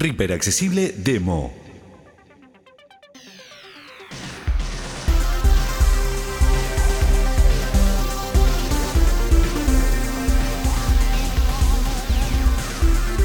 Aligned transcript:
Reaper 0.00 0.32
Accesible 0.32 0.94
Demo. 0.96 1.52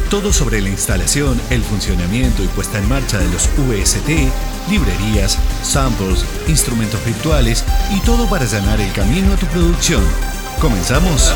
Todo 0.09 0.33
sobre 0.33 0.61
la 0.61 0.67
instalación, 0.67 1.39
el 1.49 1.61
funcionamiento 1.61 2.43
y 2.43 2.47
puesta 2.47 2.77
en 2.77 2.89
marcha 2.89 3.19
de 3.19 3.29
los 3.29 3.49
UST, 3.57 4.09
librerías, 4.69 5.39
samples, 5.63 6.25
instrumentos 6.49 7.03
virtuales 7.05 7.63
y 7.95 8.01
todo 8.01 8.29
para 8.29 8.43
allanar 8.43 8.81
el 8.81 8.91
camino 8.91 9.31
a 9.31 9.37
tu 9.37 9.45
producción. 9.45 10.03
¿Comenzamos? 10.59 11.33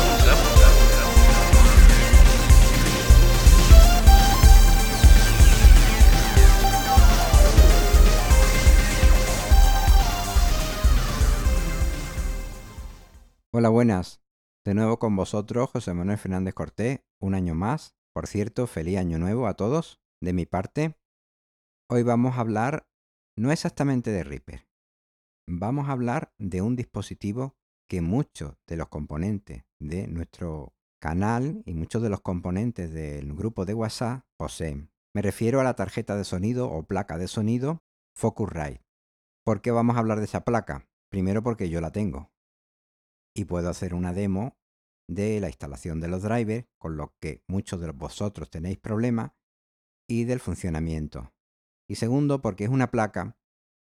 Hola, 13.60 13.68
buenas. 13.68 14.22
De 14.64 14.72
nuevo 14.72 14.98
con 14.98 15.14
vosotros, 15.16 15.68
José 15.68 15.92
Manuel 15.92 16.16
Fernández 16.16 16.54
Cortés, 16.54 17.00
un 17.20 17.34
año 17.34 17.54
más. 17.54 17.94
Por 18.14 18.26
cierto, 18.26 18.66
feliz 18.66 18.96
año 18.96 19.18
nuevo 19.18 19.46
a 19.46 19.52
todos, 19.52 20.00
de 20.18 20.32
mi 20.32 20.46
parte. 20.46 20.96
Hoy 21.90 22.02
vamos 22.02 22.38
a 22.38 22.40
hablar 22.40 22.88
no 23.36 23.52
exactamente 23.52 24.12
de 24.12 24.24
Reaper. 24.24 24.66
Vamos 25.46 25.90
a 25.90 25.92
hablar 25.92 26.32
de 26.38 26.62
un 26.62 26.74
dispositivo 26.74 27.58
que 27.86 28.00
muchos 28.00 28.56
de 28.66 28.78
los 28.78 28.88
componentes 28.88 29.66
de 29.78 30.08
nuestro 30.08 30.72
canal 30.98 31.62
y 31.66 31.74
muchos 31.74 32.00
de 32.00 32.08
los 32.08 32.22
componentes 32.22 32.90
del 32.94 33.34
grupo 33.34 33.66
de 33.66 33.74
WhatsApp 33.74 34.24
poseen. 34.38 34.90
Me 35.14 35.20
refiero 35.20 35.60
a 35.60 35.64
la 35.64 35.76
tarjeta 35.76 36.16
de 36.16 36.24
sonido 36.24 36.70
o 36.70 36.84
placa 36.84 37.18
de 37.18 37.28
sonido 37.28 37.82
Focusrite. 38.16 38.86
¿Por 39.44 39.60
qué 39.60 39.70
vamos 39.70 39.96
a 39.96 39.98
hablar 39.98 40.18
de 40.18 40.24
esa 40.24 40.46
placa? 40.46 40.88
Primero 41.10 41.42
porque 41.42 41.68
yo 41.68 41.82
la 41.82 41.92
tengo 41.92 42.30
y 43.34 43.44
puedo 43.44 43.68
hacer 43.68 43.94
una 43.94 44.12
demo 44.12 44.56
de 45.08 45.40
la 45.40 45.48
instalación 45.48 46.00
de 46.00 46.08
los 46.08 46.22
drivers, 46.22 46.68
con 46.78 46.96
lo 46.96 47.14
que 47.20 47.42
muchos 47.48 47.80
de 47.80 47.90
vosotros 47.90 48.50
tenéis 48.50 48.78
problemas, 48.78 49.32
y 50.08 50.24
del 50.24 50.40
funcionamiento. 50.40 51.32
Y 51.88 51.96
segundo, 51.96 52.42
porque 52.42 52.64
es 52.64 52.70
una 52.70 52.90
placa 52.90 53.36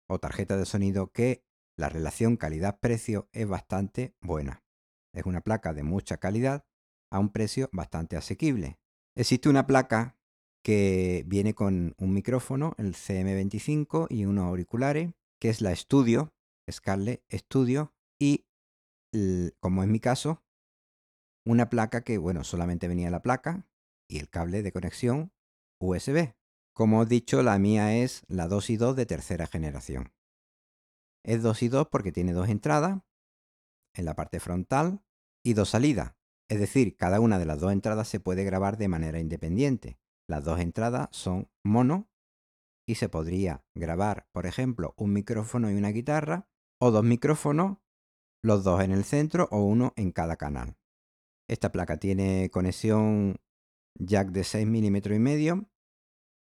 o 0.09 0.19
tarjeta 0.19 0.57
de 0.57 0.67
sonido 0.67 1.13
que 1.13 1.45
la 1.77 1.89
relación 1.89 2.37
calidad-precio 2.37 3.29
es 3.33 3.48
bastante 3.48 4.15
buena. 4.20 4.63
Es 5.15 5.27
una 5.27 5.41
placa 5.41 5.73
de 5.73 5.83
mucha 5.83 6.19
calidad 6.19 6.65
a 7.11 7.19
un 7.19 7.31
precio 7.31 7.69
bastante 7.73 8.17
asequible. 8.17 8.79
Existe 9.17 9.48
una 9.48 9.67
placa 9.67 10.17
que 10.65 11.25
viene 11.27 11.55
con 11.55 11.95
un 11.98 12.15
micrófono, 12.15 12.75
el 12.79 12.95
CM25, 12.95 14.07
y 14.09 14.25
unos 14.25 14.47
auriculares, 14.47 15.13
que 15.41 15.48
es 15.48 15.61
la 15.61 15.75
Studio, 15.75 16.33
Scarlett 16.70 17.23
Studio, 17.33 17.93
y 18.20 18.47
como 19.61 19.83
es 19.83 19.89
mi 19.89 20.01
caso, 20.01 20.43
una 21.45 21.69
placa 21.69 22.03
que, 22.03 22.19
bueno, 22.19 22.45
solamente 22.45 22.89
venía 22.89 23.11
la 23.11 23.23
placa 23.23 23.67
y 24.09 24.19
el 24.19 24.29
cable 24.29 24.63
de 24.63 24.73
conexión 24.73 25.33
USB. 25.81 26.35
Como 26.75 27.03
he 27.03 27.07
dicho, 27.07 27.43
la 27.43 27.59
mía 27.59 27.97
es 27.97 28.23
la 28.29 28.49
2 28.49 28.71
y 28.71 28.77
2 28.77 28.97
de 28.97 29.07
tercera 29.07 29.47
generación. 29.47 30.13
Es 31.25 31.43
2 31.43 31.63
y 31.63 31.69
2 31.69 31.89
porque 31.89 32.13
tiene 32.13 32.33
dos 32.33 32.49
entradas 32.49 33.03
en 33.95 34.05
la 34.05 34.15
parte 34.15 34.41
frontal 34.41 35.05
y 35.45 35.55
dos 35.55 35.71
salidas. 35.71 36.15
Es 36.49 36.59
decir, 36.59 36.97
cada 36.97 37.21
una 37.21 37.39
de 37.39 37.47
las 37.47 37.61
dos 37.61 37.73
entradas 37.73 38.09
se 38.09 38.21
puede 38.21 38.45
grabar 38.45 38.77
de 38.77 38.89
manera 38.89 39.19
independiente. 39.19 39.99
Las 40.29 40.45
dos 40.45 40.61
entradas 40.61 41.09
son 41.13 41.51
mono 41.63 42.11
y 42.87 42.97
se 42.97 43.09
podría 43.09 43.65
grabar, 43.75 44.29
por 44.33 44.47
ejemplo, 44.47 44.95
un 44.97 45.13
micrófono 45.13 45.71
y 45.71 45.75
una 45.75 45.91
guitarra 45.91 46.49
o 46.81 46.91
dos 46.91 47.05
micrófonos 47.05 47.79
los 48.43 48.65
dos 48.65 48.83
en 48.83 48.91
el 48.91 49.05
centro 49.05 49.48
o 49.51 49.63
uno 49.63 49.92
en 49.97 50.11
cada 50.11 50.36
canal. 50.36 50.77
Esta 51.48 51.70
placa 51.70 51.98
tiene 51.98 52.51
conexión 52.51 53.36
jack 53.95 54.29
de 54.30 54.45
6 54.45 54.67
milímetros 54.67 55.17
y 55.17 55.20
medio, 55.20 55.69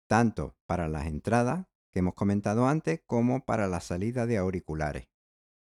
tanto 0.07 0.55
para 0.65 0.87
las 0.87 1.07
entradas 1.07 1.67
que 1.91 1.99
hemos 1.99 2.13
comentado 2.15 2.67
antes 2.67 3.01
como 3.05 3.45
para 3.45 3.67
la 3.67 3.81
salida 3.81 4.25
de 4.25 4.37
auriculares. 4.37 5.09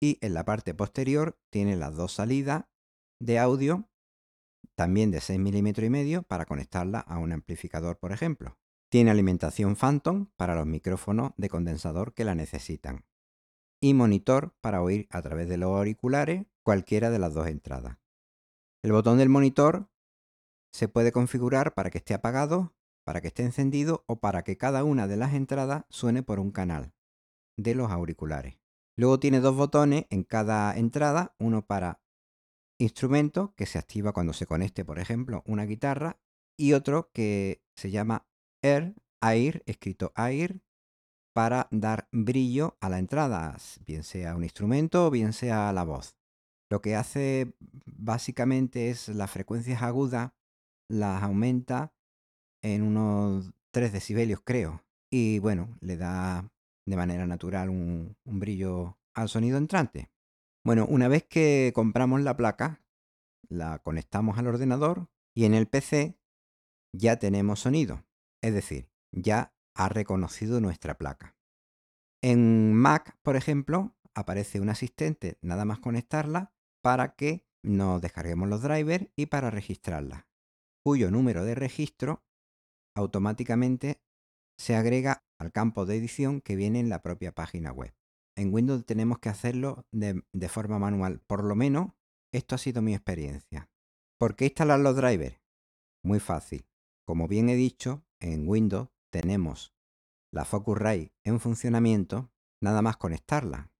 Y 0.01 0.17
en 0.21 0.33
la 0.33 0.45
parte 0.45 0.73
posterior 0.73 1.37
tiene 1.49 1.75
las 1.75 1.95
dos 1.95 2.13
salidas 2.13 2.65
de 3.19 3.37
audio, 3.37 3.89
también 4.75 5.11
de 5.11 5.21
6 5.21 5.39
milímetros 5.39 5.85
y 5.85 5.89
medio, 5.89 6.23
para 6.23 6.45
conectarla 6.45 6.99
a 6.99 7.17
un 7.17 7.33
amplificador, 7.33 7.99
por 7.99 8.13
ejemplo. 8.13 8.57
Tiene 8.89 9.11
alimentación 9.11 9.75
Phantom 9.75 10.27
para 10.37 10.55
los 10.55 10.65
micrófonos 10.65 11.33
de 11.37 11.49
condensador 11.49 12.13
que 12.13 12.23
la 12.25 12.33
necesitan 12.33 13.05
y 13.81 13.93
monitor 13.93 14.53
para 14.61 14.81
oír 14.81 15.07
a 15.09 15.21
través 15.21 15.47
de 15.49 15.57
los 15.57 15.75
auriculares 15.75 16.45
cualquiera 16.63 17.09
de 17.09 17.19
las 17.19 17.33
dos 17.33 17.47
entradas. 17.47 17.97
El 18.83 18.91
botón 18.91 19.17
del 19.17 19.29
monitor 19.29 19.89
se 20.71 20.87
puede 20.87 21.11
configurar 21.11 21.73
para 21.73 21.89
que 21.89 21.97
esté 21.97 22.13
apagado, 22.13 22.73
para 23.03 23.21
que 23.21 23.27
esté 23.27 23.43
encendido 23.43 24.03
o 24.07 24.19
para 24.19 24.43
que 24.43 24.57
cada 24.57 24.83
una 24.83 25.07
de 25.07 25.17
las 25.17 25.33
entradas 25.33 25.85
suene 25.89 26.23
por 26.23 26.39
un 26.39 26.51
canal 26.51 26.93
de 27.57 27.75
los 27.75 27.91
auriculares. 27.91 28.59
Luego 28.95 29.19
tiene 29.19 29.39
dos 29.39 29.55
botones 29.55 30.05
en 30.09 30.23
cada 30.23 30.77
entrada, 30.77 31.33
uno 31.39 31.65
para 31.65 32.01
instrumento 32.77 33.53
que 33.55 33.65
se 33.65 33.79
activa 33.79 34.13
cuando 34.13 34.33
se 34.33 34.45
conecte, 34.45 34.85
por 34.85 34.99
ejemplo, 34.99 35.43
una 35.45 35.65
guitarra, 35.65 36.19
y 36.57 36.73
otro 36.73 37.09
que 37.13 37.63
se 37.75 37.91
llama 37.91 38.27
Air, 38.61 38.95
Air, 39.21 39.63
escrito 39.65 40.11
Air, 40.15 40.61
para 41.33 41.67
dar 41.71 42.07
brillo 42.11 42.77
a 42.81 42.89
la 42.89 42.99
entrada, 42.99 43.57
bien 43.85 44.03
sea 44.03 44.35
un 44.35 44.43
instrumento 44.43 45.07
o 45.07 45.11
bien 45.11 45.33
sea 45.33 45.71
la 45.73 45.83
voz. 45.83 46.17
Lo 46.69 46.81
que 46.81 46.95
hace 46.95 47.53
básicamente 47.85 48.89
es 48.89 49.09
las 49.09 49.31
frecuencias 49.31 49.81
agudas 49.81 50.31
las 50.89 51.23
aumenta 51.23 51.93
en 52.61 52.83
unos 52.83 53.53
3 53.71 53.91
decibelios, 53.93 54.41
creo. 54.43 54.83
Y 55.11 55.39
bueno, 55.39 55.77
le 55.81 55.97
da 55.97 56.51
de 56.85 56.95
manera 56.95 57.25
natural 57.25 57.69
un, 57.69 58.15
un 58.25 58.39
brillo 58.39 58.97
al 59.13 59.29
sonido 59.29 59.57
entrante. 59.57 60.11
Bueno, 60.63 60.85
una 60.87 61.07
vez 61.07 61.23
que 61.23 61.71
compramos 61.73 62.21
la 62.21 62.35
placa, 62.35 62.81
la 63.47 63.79
conectamos 63.79 64.37
al 64.37 64.47
ordenador 64.47 65.07
y 65.35 65.45
en 65.45 65.53
el 65.53 65.67
PC 65.67 66.19
ya 66.93 67.17
tenemos 67.17 67.59
sonido. 67.59 68.05
Es 68.41 68.53
decir, 68.53 68.89
ya 69.11 69.53
ha 69.79 69.87
reconocido 69.87 70.59
nuestra 70.59 70.97
placa. 70.97 71.37
En 72.21 72.73
Mac, 72.73 73.17
por 73.21 73.37
ejemplo, 73.37 73.95
aparece 74.13 74.59
un 74.59 74.69
asistente 74.69 75.37
nada 75.41 75.63
más 75.63 75.79
conectarla 75.79 76.53
para 76.83 77.15
que 77.15 77.45
nos 77.63 78.01
descarguemos 78.01 78.49
los 78.49 78.61
drivers 78.61 79.07
y 79.15 79.27
para 79.27 79.49
registrarla, 79.49 80.27
cuyo 80.83 81.11
número 81.11 81.45
de 81.45 81.55
registro 81.55 82.25
automáticamente 82.93 84.01
se 84.57 84.75
agrega 84.75 85.23
al 85.39 85.53
campo 85.53 85.85
de 85.85 85.95
edición 85.95 86.41
que 86.41 86.57
viene 86.57 86.81
en 86.81 86.89
la 86.89 87.01
propia 87.01 87.33
página 87.33 87.71
web. 87.71 87.95
En 88.35 88.53
Windows 88.53 88.85
tenemos 88.85 89.19
que 89.19 89.29
hacerlo 89.29 89.85
de, 89.93 90.25
de 90.33 90.49
forma 90.49 90.77
manual, 90.77 91.21
por 91.25 91.45
lo 91.45 91.55
menos 91.55 91.93
esto 92.33 92.55
ha 92.55 92.57
sido 92.57 92.81
mi 92.81 92.93
experiencia. 92.93 93.69
¿Por 94.19 94.35
qué 94.35 94.45
instalar 94.45 94.81
los 94.81 94.97
drivers? 94.97 95.39
Muy 96.03 96.19
fácil. 96.19 96.65
Como 97.05 97.29
bien 97.29 97.47
he 97.47 97.55
dicho, 97.55 98.03
en 98.19 98.45
Windows 98.45 98.89
tenemos 99.11 99.73
la 100.31 100.45
Focusrite 100.45 101.13
en 101.23 101.39
funcionamiento, 101.39 102.31
nada 102.61 102.81
más 102.81 102.97
conectarla. 102.97 103.71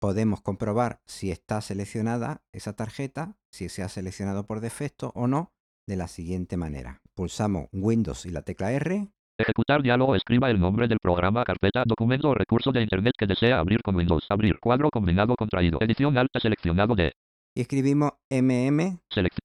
Podemos 0.00 0.40
comprobar 0.40 1.00
si 1.06 1.30
está 1.30 1.60
seleccionada 1.60 2.42
esa 2.52 2.74
tarjeta, 2.74 3.36
si 3.52 3.68
se 3.68 3.82
ha 3.82 3.88
seleccionado 3.88 4.46
por 4.46 4.60
defecto 4.60 5.12
o 5.14 5.28
no, 5.28 5.52
de 5.86 5.96
la 5.96 6.08
siguiente 6.08 6.56
manera. 6.56 7.00
Pulsamos 7.14 7.68
Windows 7.72 8.26
y 8.26 8.30
la 8.30 8.42
tecla 8.42 8.72
R. 8.72 9.08
Ejecutar 9.38 9.82
diálogo. 9.82 10.14
Escriba 10.16 10.50
el 10.50 10.60
nombre 10.60 10.88
del 10.88 10.98
programa, 11.00 11.44
carpeta, 11.44 11.84
documento 11.86 12.30
o 12.30 12.34
recurso 12.34 12.72
de 12.72 12.82
Internet 12.82 13.14
que 13.16 13.26
desea 13.26 13.58
abrir 13.58 13.82
con 13.82 13.94
Windows. 13.96 14.26
Abrir. 14.28 14.58
Cuadro 14.60 14.90
combinado 14.90 15.34
contraído. 15.36 15.78
Edición 15.80 16.18
alta 16.18 16.40
seleccionado 16.40 16.94
de. 16.94 17.12
Y 17.54 17.60
escribimos 17.62 18.12
mm 18.30 18.98
Selección. 19.10 19.42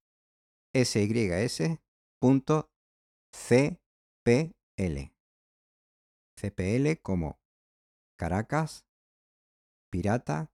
sys.cpl. 4.78 5.12
CPL 6.40 7.02
como 7.02 7.40
Caracas, 8.16 8.86
Pirata, 9.90 10.52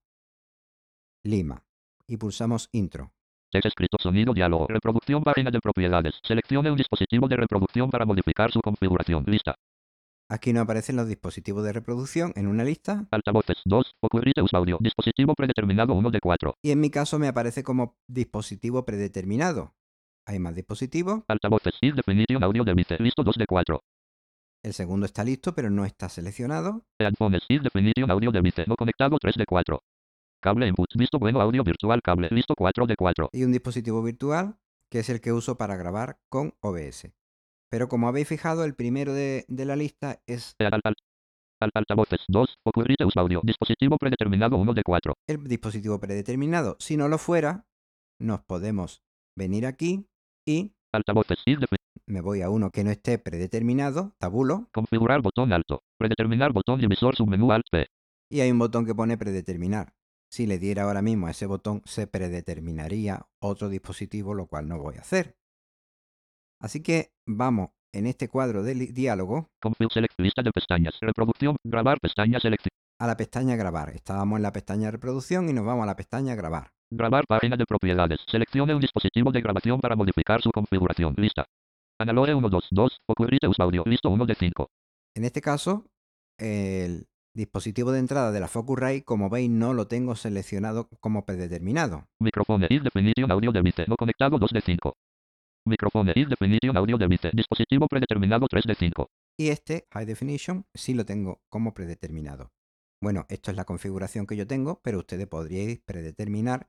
Lima. 1.22 1.66
Y 2.06 2.16
pulsamos 2.16 2.68
Intro. 2.72 3.12
Text 3.50 3.66
escrito 3.66 3.96
sonido 4.00 4.34
diálogo. 4.34 4.66
Reproducción 4.66 5.22
página 5.22 5.50
de 5.50 5.60
propiedades. 5.60 6.18
Seleccione 6.22 6.70
un 6.70 6.76
dispositivo 6.76 7.28
de 7.28 7.36
reproducción 7.36 7.90
para 7.90 8.04
modificar 8.04 8.50
su 8.50 8.60
configuración. 8.60 9.24
Lista. 9.26 9.54
Aquí 10.28 10.52
no 10.52 10.60
aparecen 10.62 10.96
los 10.96 11.06
dispositivos 11.06 11.64
de 11.64 11.72
reproducción 11.72 12.32
en 12.34 12.46
una 12.46 12.64
lista. 12.64 13.06
Altavoces 13.10 13.58
2. 13.64 13.96
Ocurrite 14.00 14.42
audio. 14.52 14.78
Dispositivo 14.80 15.34
predeterminado 15.34 15.94
1 15.94 16.10
de 16.10 16.20
4. 16.20 16.54
Y 16.62 16.70
en 16.70 16.80
mi 16.80 16.90
caso 16.90 17.18
me 17.18 17.28
aparece 17.28 17.62
como 17.62 17.96
dispositivo 18.08 18.84
predeterminado. 18.84 19.74
Hay 20.26 20.38
más 20.38 20.54
dispositivos. 20.54 21.22
Altavoces. 21.28 21.74
Is 21.82 21.94
definition 21.94 22.42
audio 22.42 22.64
de 22.64 22.74
vice. 22.74 22.96
Listo 22.98 23.22
2 23.22 23.36
de 23.36 23.46
4. 23.46 23.80
El 24.64 24.72
segundo 24.72 25.04
está 25.06 25.22
listo, 25.24 25.54
pero 25.54 25.68
no 25.70 25.84
está 25.84 26.08
seleccionado. 26.08 26.86
Headphones 26.98 27.42
is 27.48 27.62
definition 27.62 28.10
audio 28.10 28.32
device 28.32 28.64
no 28.66 28.76
conectado 28.76 29.18
3 29.20 29.34
de 29.36 29.44
4. 29.44 29.78
Cable 30.42 30.66
input 30.68 30.88
visto 30.96 31.18
bueno 31.18 31.40
audio 31.40 31.62
virtual 31.62 32.00
cable 32.02 32.28
listo 32.30 32.54
4 32.56 32.86
de 32.86 32.96
4. 32.96 33.28
Y 33.32 33.44
un 33.44 33.52
dispositivo 33.52 34.02
virtual, 34.02 34.56
que 34.90 35.00
es 35.00 35.10
el 35.10 35.20
que 35.20 35.32
uso 35.32 35.56
para 35.58 35.76
grabar 35.76 36.18
con 36.30 36.54
OBS. 36.60 37.12
Pero 37.70 37.88
como 37.88 38.08
habéis 38.08 38.28
fijado, 38.28 38.64
el 38.64 38.74
primero 38.74 39.12
de, 39.12 39.44
de 39.48 39.64
la 39.66 39.76
lista 39.76 40.22
es 40.26 40.54
Al, 40.58 40.66
al, 40.74 40.80
al- 40.84 40.94
al- 41.60 41.70
altavoces 41.74 42.20
2. 42.28 42.58
Ocurrite 42.64 43.04
audio. 43.16 43.40
Dispositivo 43.44 43.98
predeterminado 43.98 44.56
1 44.56 44.72
de 44.72 44.82
4. 44.82 45.14
el 45.28 45.44
dispositivo 45.44 45.98
predeterminado. 46.00 46.76
Si 46.78 46.96
no 46.96 47.08
lo 47.08 47.18
fuera, 47.18 47.66
nos 48.18 48.40
podemos 48.42 49.02
venir 49.36 49.66
aquí 49.66 50.06
y 50.46 50.72
Altavoces 50.92 51.42
is 51.46 51.58
me 52.06 52.20
voy 52.20 52.42
a 52.42 52.50
uno 52.50 52.70
que 52.70 52.84
no 52.84 52.90
esté 52.90 53.18
predeterminado, 53.18 54.14
tabulo, 54.18 54.68
configurar 54.72 55.22
botón 55.22 55.52
alto. 55.52 55.82
Predeterminar 55.98 56.52
botón 56.52 56.80
divisor 56.80 57.16
submenú 57.16 57.52
alt 57.52 57.66
P. 57.70 57.86
y 58.30 58.40
hay 58.40 58.50
un 58.50 58.58
botón 58.58 58.84
que 58.86 58.94
pone 58.94 59.16
predeterminar. 59.18 59.94
Si 60.30 60.46
le 60.46 60.58
diera 60.58 60.82
ahora 60.82 61.00
mismo 61.02 61.26
a 61.28 61.30
ese 61.30 61.46
botón, 61.46 61.82
se 61.84 62.06
predeterminaría 62.06 63.26
otro 63.40 63.68
dispositivo, 63.68 64.34
lo 64.34 64.46
cual 64.46 64.66
no 64.68 64.78
voy 64.78 64.96
a 64.96 65.00
hacer. 65.00 65.36
Así 66.60 66.82
que 66.82 67.12
vamos 67.26 67.70
en 67.92 68.06
este 68.06 68.28
cuadro 68.28 68.62
de 68.64 68.74
diálogo 68.74 69.48
Config 69.62 69.92
select 69.92 70.14
lista 70.18 70.42
de 70.42 70.50
pestañas. 70.50 70.94
Reproducción. 71.00 71.56
Grabar 71.64 72.00
pestaña 72.00 72.40
selección. 72.40 72.70
a 72.98 73.06
la 73.06 73.16
pestaña 73.16 73.54
grabar. 73.56 73.90
Estábamos 73.90 74.36
en 74.38 74.42
la 74.42 74.52
pestaña 74.52 74.90
reproducción 74.90 75.48
y 75.48 75.52
nos 75.52 75.64
vamos 75.64 75.84
a 75.84 75.86
la 75.86 75.96
pestaña 75.96 76.34
grabar. 76.34 76.70
Grabar 76.90 77.24
página 77.26 77.56
de 77.56 77.66
propiedades. 77.66 78.20
Seleccione 78.28 78.74
un 78.74 78.80
dispositivo 78.80 79.30
de 79.30 79.40
grabación 79.40 79.80
para 79.80 79.94
modificar 79.96 80.40
su 80.42 80.50
configuración. 80.50 81.14
Lista. 81.16 81.44
Analogue 82.00 82.34
1 82.34 82.48
2 82.48 82.68
2. 82.70 83.00
Ocurrite 83.08 83.48
uso 83.48 83.62
audio. 83.62 83.84
Listo 83.86 84.10
1 84.10 84.26
de 84.26 84.34
5. 84.34 84.68
En 85.16 85.24
este 85.24 85.40
caso, 85.40 85.86
el 86.38 87.06
dispositivo 87.34 87.92
de 87.92 88.00
entrada 88.00 88.32
de 88.32 88.40
la 88.40 88.48
Focusrite, 88.48 89.04
como 89.04 89.30
veis, 89.30 89.50
no 89.50 89.74
lo 89.74 89.86
tengo 89.86 90.16
seleccionado 90.16 90.88
como 91.00 91.24
predeterminado. 91.24 92.06
Microphone 92.20 92.66
is 92.68 92.82
definition 92.82 93.30
audio 93.30 93.52
device 93.52 93.86
no 93.86 93.96
conectado 93.96 94.38
2 94.38 94.50
de 94.50 94.60
5. 94.60 94.92
Microphone 95.66 96.12
is 96.14 96.28
definition 96.28 96.76
audio 96.76 96.98
device. 96.98 97.30
Dispositivo 97.32 97.86
predeterminado 97.88 98.46
3 98.48 98.64
de 98.66 98.74
5. 98.74 99.08
Y 99.38 99.48
este, 99.48 99.86
High 99.92 100.06
Definition, 100.06 100.66
sí 100.74 100.94
lo 100.94 101.04
tengo 101.04 101.40
como 101.48 101.74
predeterminado. 101.74 102.52
Bueno, 103.02 103.26
esto 103.28 103.50
es 103.50 103.56
la 103.56 103.64
configuración 103.64 104.26
que 104.26 104.36
yo 104.36 104.46
tengo, 104.46 104.80
pero 104.82 104.98
ustedes 104.98 105.26
podríais 105.26 105.80
predeterminar 105.84 106.68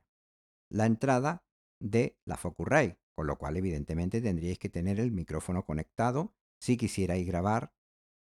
la 0.70 0.86
entrada 0.86 1.44
de 1.80 2.16
la 2.26 2.36
Focusrite, 2.36 2.98
con 3.16 3.26
lo 3.26 3.38
cual 3.38 3.56
evidentemente 3.56 4.20
tendríais 4.20 4.58
que 4.58 4.68
tener 4.68 5.00
el 5.00 5.10
micrófono 5.10 5.64
conectado 5.64 6.34
si 6.60 6.76
quisierais 6.76 7.26
grabar 7.26 7.72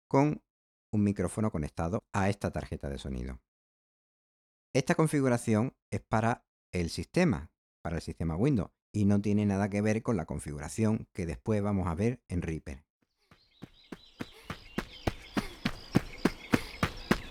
con 0.08 0.42
un 0.90 1.04
micrófono 1.04 1.52
conectado 1.52 2.04
a 2.12 2.28
esta 2.28 2.50
tarjeta 2.50 2.90
de 2.90 2.98
sonido. 2.98 3.40
Esta 4.74 4.96
configuración 4.96 5.76
es 5.90 6.00
para 6.00 6.44
el 6.72 6.90
sistema, 6.90 7.52
para 7.80 7.96
el 7.96 8.02
sistema 8.02 8.36
Windows, 8.36 8.70
y 8.92 9.04
no 9.04 9.20
tiene 9.20 9.46
nada 9.46 9.70
que 9.70 9.80
ver 9.80 10.02
con 10.02 10.16
la 10.16 10.26
configuración 10.26 11.08
que 11.12 11.26
después 11.26 11.62
vamos 11.62 11.86
a 11.86 11.94
ver 11.94 12.20
en 12.28 12.42
Reaper. 12.42 12.84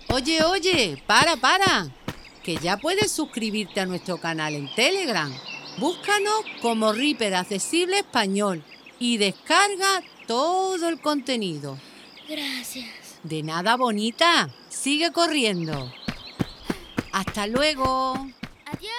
Oye, 0.08 0.42
oye, 0.42 1.02
para, 1.06 1.36
para. 1.36 1.94
Que 2.42 2.56
ya 2.56 2.78
puedes 2.78 3.12
suscribirte 3.12 3.80
a 3.80 3.86
nuestro 3.86 4.18
canal 4.18 4.54
en 4.54 4.74
Telegram. 4.74 5.32
Búscanos 5.78 6.44
como 6.60 6.92
Reaper 6.92 7.34
Accesible 7.34 8.00
Español 8.00 8.62
y 8.98 9.16
descarga 9.16 10.02
todo 10.26 10.88
el 10.88 11.00
contenido. 11.00 11.78
Gracias. 12.28 13.18
De 13.22 13.42
nada, 13.42 13.76
bonita. 13.76 14.50
Sigue 14.68 15.12
corriendo. 15.12 15.90
Hasta 17.12 17.46
luego. 17.46 18.12
Adiós. 18.66 18.92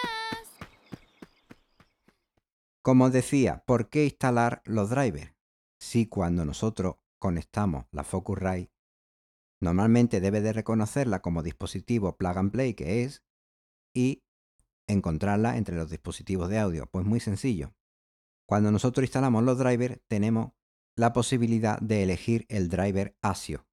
Como 2.81 3.06
os 3.06 3.14
decía, 3.14 3.64
¿por 3.66 3.90
qué 3.90 4.06
instalar 4.06 4.62
los 4.66 4.90
drivers? 4.90 5.34
Si 5.80 6.08
cuando 6.08 6.44
nosotros 6.44 6.96
conectamos 7.20 7.86
la 7.92 8.04
Focusrite, 8.04 8.72
normalmente 9.62 10.20
debe 10.22 10.42
de 10.42 10.54
reconocerla 10.54 11.22
como 11.22 11.44
dispositivo 11.44 12.18
plug 12.18 12.38
and 12.38 12.52
play 12.52 12.74
que 12.74 13.04
es 13.04 13.24
y 13.94 14.23
encontrarla 14.88 15.57
entre 15.57 15.75
los 15.75 15.89
dispositivos 15.89 16.50
de 16.50 16.59
audio. 16.59 16.88
Pues 16.88 17.06
muy 17.06 17.19
sencillo. 17.19 17.74
Cuando 18.47 18.71
nosotros 18.71 19.03
instalamos 19.03 19.44
los 19.44 19.57
drivers, 19.57 20.01
tenemos 20.07 20.51
la 20.95 21.13
posibilidad 21.13 21.80
de 21.80 22.03
elegir 22.03 22.45
el 22.50 22.69
driver 22.69 23.18
ASIO, 23.21 23.65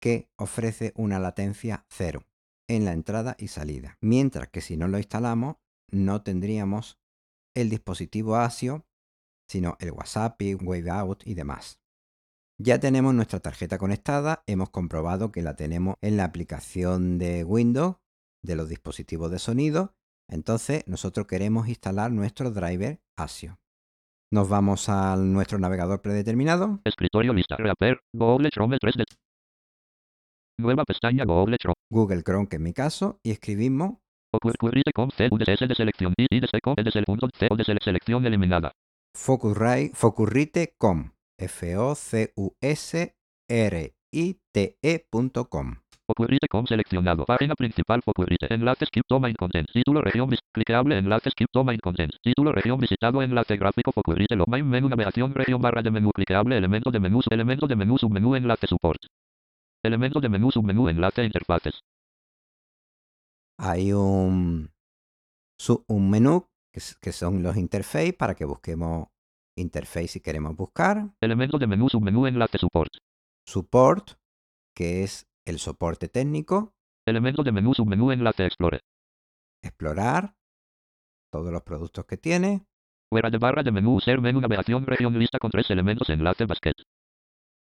que 0.00 0.28
ofrece 0.36 0.92
una 0.96 1.18
latencia 1.18 1.86
cero 1.88 2.24
en 2.68 2.84
la 2.84 2.92
entrada 2.92 3.36
y 3.38 3.48
salida. 3.48 3.98
Mientras 4.00 4.48
que 4.48 4.60
si 4.60 4.76
no 4.76 4.88
lo 4.88 4.98
instalamos, 4.98 5.56
no 5.90 6.22
tendríamos 6.22 6.98
el 7.54 7.70
dispositivo 7.70 8.36
ASIO, 8.36 8.86
sino 9.48 9.76
el 9.80 9.92
WhatsApp, 9.92 10.40
Wave 10.62 10.90
Out 10.90 11.26
y 11.26 11.34
demás. 11.34 11.80
Ya 12.58 12.78
tenemos 12.78 13.14
nuestra 13.14 13.40
tarjeta 13.40 13.78
conectada, 13.78 14.44
hemos 14.46 14.70
comprobado 14.70 15.32
que 15.32 15.42
la 15.42 15.56
tenemos 15.56 15.96
en 16.00 16.16
la 16.16 16.24
aplicación 16.24 17.18
de 17.18 17.44
Windows 17.44 17.96
de 18.42 18.56
los 18.56 18.68
dispositivos 18.68 19.30
de 19.30 19.38
sonido, 19.38 19.94
entonces 20.28 20.84
nosotros 20.86 21.26
queremos 21.26 21.68
instalar 21.68 22.10
nuestro 22.10 22.50
driver 22.50 23.00
ASIO. 23.16 23.58
Nos 24.32 24.48
vamos 24.48 24.88
a 24.88 25.16
nuestro 25.16 25.58
navegador 25.58 26.02
predeterminado, 26.02 26.80
Escritorio 26.84 27.32
lista. 27.32 27.56
Reaper. 27.56 28.00
Google 28.12 28.50
Chrome 28.50 28.78
3 28.78 28.96
de. 28.96 29.04
Nueva 30.58 30.84
pestaña 30.84 31.24
Google 31.24 31.56
Chrome. 31.58 31.74
Google 31.90 32.22
Chrome 32.22 32.48
que 32.48 32.56
es 32.56 32.62
mi 32.62 32.72
caso, 32.72 33.20
y 33.22 33.30
escribimos. 33.30 33.98
Focusrite, 39.16 39.92
Focusrite.com, 39.94 41.12
F-O-C-U-S-R-I-T-E.com. 41.38 44.03
Ocurrite 46.06 46.46
com 46.48 46.66
seleccionado. 46.66 47.24
Página 47.24 47.54
principal 47.54 48.00
Focurrite. 48.04 48.46
Enlace 48.52 48.86
skip 48.86 49.04
to 49.08 49.18
main 49.18 49.34
content. 49.34 49.66
Título 49.72 50.00
región 50.02 50.28
clicable 50.52 50.98
enlace 50.98 51.30
skip 51.30 51.48
to 51.50 51.64
main 51.64 51.80
content. 51.80 52.12
Título 52.22 52.52
región 52.52 52.78
visitado 52.78 53.22
enlace 53.22 53.56
gráfico 53.56 53.90
Focurrite 53.90 54.36
lo 54.36 54.44
main 54.46 54.68
menú 54.68 54.88
navegación 54.88 55.34
región 55.34 55.60
barra 55.60 55.82
de 55.82 55.90
menú 55.90 56.10
clicable 56.12 56.56
elemento 56.56 56.90
de 56.90 57.00
menú 57.00 57.20
elemento 57.30 57.66
de 57.66 57.74
menú 57.74 57.98
submenú 57.98 58.36
enlace 58.36 58.66
support. 58.68 59.00
Elemento 59.82 60.20
de 60.20 60.28
menú 60.28 60.50
submenú 60.50 60.88
enlace 60.88 61.24
interfaces. 61.24 61.80
Hay 63.58 63.92
un, 63.92 64.70
su- 65.58 65.84
un 65.88 66.10
menú 66.10 66.46
que, 66.72 66.80
que 67.00 67.12
son 67.12 67.42
los 67.42 67.56
interface 67.56 68.12
para 68.12 68.34
que 68.34 68.44
busquemos 68.44 69.08
interface 69.56 70.08
si 70.08 70.20
queremos 70.20 70.54
buscar. 70.54 71.10
Elemento 71.20 71.58
de 71.58 71.66
menú 71.66 71.88
submenú 71.88 72.26
enlace 72.26 72.58
support. 72.58 72.92
Support, 73.46 74.12
que 74.74 75.02
es 75.02 75.26
el 75.46 75.58
soporte 75.58 76.08
técnico. 76.08 76.74
Elemento 77.06 77.42
de 77.42 77.52
menú 77.52 77.74
submenú 77.74 78.10
enlace 78.10 78.46
explore. 78.46 78.80
Explorar 79.62 80.36
todos 81.30 81.52
los 81.52 81.62
productos 81.62 82.06
que 82.06 82.16
tiene. 82.16 82.66
Fuera 83.10 83.30
de 83.30 83.38
barra 83.38 83.62
de 83.62 83.72
menú 83.72 84.00
ser 84.00 84.20
menú 84.20 84.40
navegación 84.40 84.86
región 84.86 85.18
lista 85.18 85.38
con 85.38 85.50
tres 85.50 85.70
elementos 85.70 86.08
enlace 86.08 86.46
basket. 86.46 86.74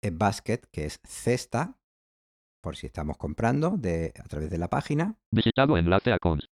El 0.02 0.16
basket, 0.16 0.62
que 0.72 0.86
es 0.86 1.00
cesta, 1.04 1.78
por 2.62 2.76
si 2.76 2.88
estamos 2.88 3.18
comprando 3.18 3.72
de, 3.78 4.14
a 4.18 4.28
través 4.28 4.50
de 4.50 4.58
la 4.58 4.70
página. 4.70 5.18
Visitado 5.32 5.78
enlace 5.78 6.14
accounts. 6.14 6.48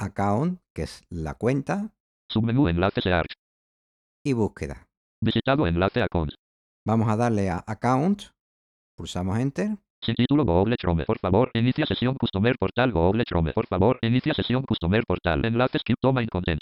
Account, 0.00 0.60
que 0.74 0.82
es 0.82 1.02
la 1.08 1.34
cuenta. 1.34 1.94
Submenú 2.30 2.68
enlace 2.68 3.00
search. 3.00 3.32
Y 4.24 4.32
búsqueda. 4.32 4.88
Visitado 5.22 5.66
enlace 5.66 6.02
accounts. 6.02 6.34
Vamos 6.86 7.08
a 7.08 7.16
darle 7.16 7.48
a 7.48 7.64
Account. 7.66 8.24
Pulsamos 8.94 9.38
Enter. 9.38 9.78
Sin 10.02 10.14
título 10.14 10.44
Google 10.44 10.76
Chrome. 10.76 11.06
Por 11.06 11.18
favor, 11.18 11.50
inicia 11.54 11.86
sesión 11.86 12.14
Customer 12.16 12.54
Portal 12.58 12.92
Google 12.92 13.24
Chrome. 13.24 13.54
Por 13.54 13.66
favor, 13.66 13.98
inicia 14.02 14.34
sesión 14.34 14.62
Customer 14.64 15.02
Portal. 15.06 15.46
Enlace 15.46 15.78
skip 15.78 15.96
to 15.98 16.12
main 16.12 16.28
content. 16.28 16.60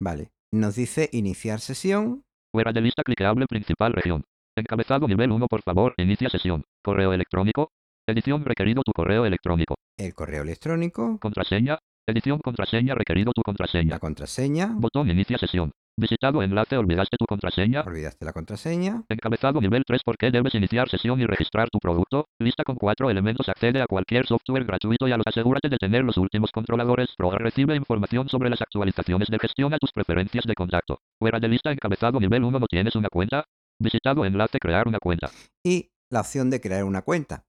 Vale. 0.00 0.30
Nos 0.52 0.76
dice 0.76 1.10
iniciar 1.12 1.58
sesión. 1.58 2.22
Fuera 2.52 2.72
de 2.72 2.82
lista 2.82 3.02
clicable 3.02 3.46
principal 3.48 3.92
región. 3.92 4.22
Encabezado 4.56 5.08
nivel 5.08 5.32
1. 5.32 5.48
Por 5.48 5.62
favor, 5.62 5.92
inicia 5.96 6.30
sesión. 6.30 6.62
Correo 6.80 7.12
electrónico. 7.12 7.72
Edición 8.06 8.44
requerido 8.44 8.82
tu 8.84 8.92
correo 8.92 9.26
electrónico. 9.26 9.74
El 9.98 10.14
correo 10.14 10.42
electrónico. 10.42 11.18
Contraseña. 11.18 11.80
Edición 12.06 12.38
contraseña 12.38 12.94
requerido 12.94 13.32
tu 13.32 13.42
contraseña. 13.42 13.90
La 13.90 13.98
contraseña. 13.98 14.72
Botón 14.76 15.10
inicia 15.10 15.36
sesión. 15.36 15.72
Visitado 15.96 16.42
enlace 16.42 16.76
olvidaste 16.76 17.16
tu 17.16 17.24
contraseña. 17.24 17.82
Olvidaste 17.82 18.24
la 18.24 18.32
contraseña. 18.32 19.04
Encabezado 19.08 19.60
nivel 19.60 19.84
3 19.86 20.02
¿Por 20.02 20.16
qué 20.16 20.32
debes 20.32 20.52
iniciar 20.56 20.88
sesión 20.88 21.20
y 21.20 21.26
registrar 21.26 21.70
tu 21.70 21.78
producto? 21.78 22.26
Lista 22.40 22.64
con 22.64 22.74
cuatro 22.74 23.10
elementos 23.10 23.48
Accede 23.48 23.80
a 23.80 23.86
cualquier 23.86 24.26
software 24.26 24.64
gratuito 24.64 25.06
y 25.06 25.12
a 25.12 25.16
los 25.16 25.26
asegúrate 25.26 25.68
de 25.68 25.76
tener 25.76 26.02
los 26.02 26.16
últimos 26.16 26.50
controladores 26.50 27.10
Pro 27.16 27.30
Recibe 27.30 27.76
información 27.76 28.28
sobre 28.28 28.50
las 28.50 28.60
actualizaciones 28.60 29.28
de 29.28 29.38
gestión 29.38 29.72
a 29.72 29.78
tus 29.78 29.92
preferencias 29.92 30.44
de 30.46 30.54
contacto. 30.54 30.98
Fuera 31.20 31.38
de 31.38 31.46
lista 31.46 31.70
encabezado 31.70 32.18
nivel 32.18 32.42
1 32.42 32.58
¿No 32.58 32.66
tienes 32.66 32.96
una 32.96 33.08
cuenta? 33.08 33.44
Visitado 33.78 34.24
enlace 34.24 34.58
Crear 34.58 34.88
una 34.88 34.98
cuenta. 34.98 35.30
Y 35.62 35.92
la 36.10 36.22
opción 36.22 36.50
de 36.50 36.60
crear 36.60 36.82
una 36.82 37.02
cuenta. 37.02 37.46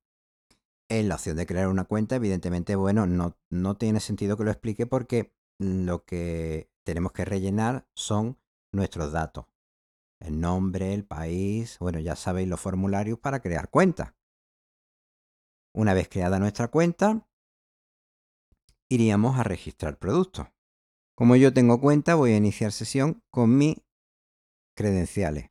En 0.87 1.09
la 1.09 1.15
opción 1.15 1.35
de 1.35 1.47
crear 1.47 1.67
una 1.67 1.85
cuenta, 1.85 2.17
evidentemente, 2.17 2.75
bueno, 2.75 3.07
no, 3.07 3.39
no 3.49 3.75
tiene 3.75 3.99
sentido 3.99 4.37
que 4.37 4.43
lo 4.43 4.51
explique 4.51 4.85
porque 4.85 5.33
lo 5.57 6.05
que 6.05 6.69
tenemos 6.85 7.11
que 7.11 7.25
rellenar 7.25 7.87
son 7.95 8.37
nuestros 8.71 9.11
datos. 9.11 9.45
El 10.21 10.39
nombre, 10.39 10.93
el 10.93 11.05
país, 11.05 11.77
bueno, 11.79 11.99
ya 11.99 12.15
sabéis 12.15 12.47
los 12.47 12.61
formularios 12.61 13.19
para 13.19 13.41
crear 13.41 13.69
cuenta. 13.69 14.15
Una 15.73 15.93
vez 15.93 16.07
creada 16.07 16.39
nuestra 16.39 16.69
cuenta, 16.69 17.27
iríamos 18.89 19.37
a 19.37 19.43
registrar 19.43 19.97
productos. 19.97 20.47
Como 21.15 21.35
yo 21.35 21.53
tengo 21.53 21.81
cuenta, 21.81 22.15
voy 22.15 22.31
a 22.31 22.37
iniciar 22.37 22.71
sesión 22.71 23.21
con 23.29 23.57
mis 23.57 23.75
credenciales. 24.75 25.49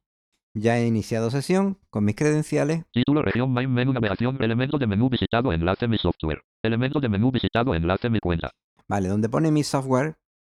Ya 0.57 0.79
he 0.79 0.87
iniciado 0.87 1.31
sesión 1.31 1.81
con 1.91 2.05
mis 2.05 2.15
credenciales. 2.15 2.85
Título, 2.93 3.23
región, 3.23 3.53
main, 3.53 3.73
menú, 3.73 3.93
navegación, 3.93 4.41
elemento 4.41 4.79
de 4.79 4.87
menú 4.87 5.09
visitado, 5.09 5.53
enlace, 5.53 5.89
mi 5.89 5.99
software. 5.99 6.43
Elemento 6.63 7.01
de 7.01 7.09
menú 7.09 7.33
visitado, 7.33 7.75
enlace, 7.75 8.09
mi 8.09 8.21
cuenta. 8.21 8.51
Vale, 8.87 9.09
donde 9.09 9.29
pone 9.29 9.51
mi 9.51 9.65
software 9.65 10.17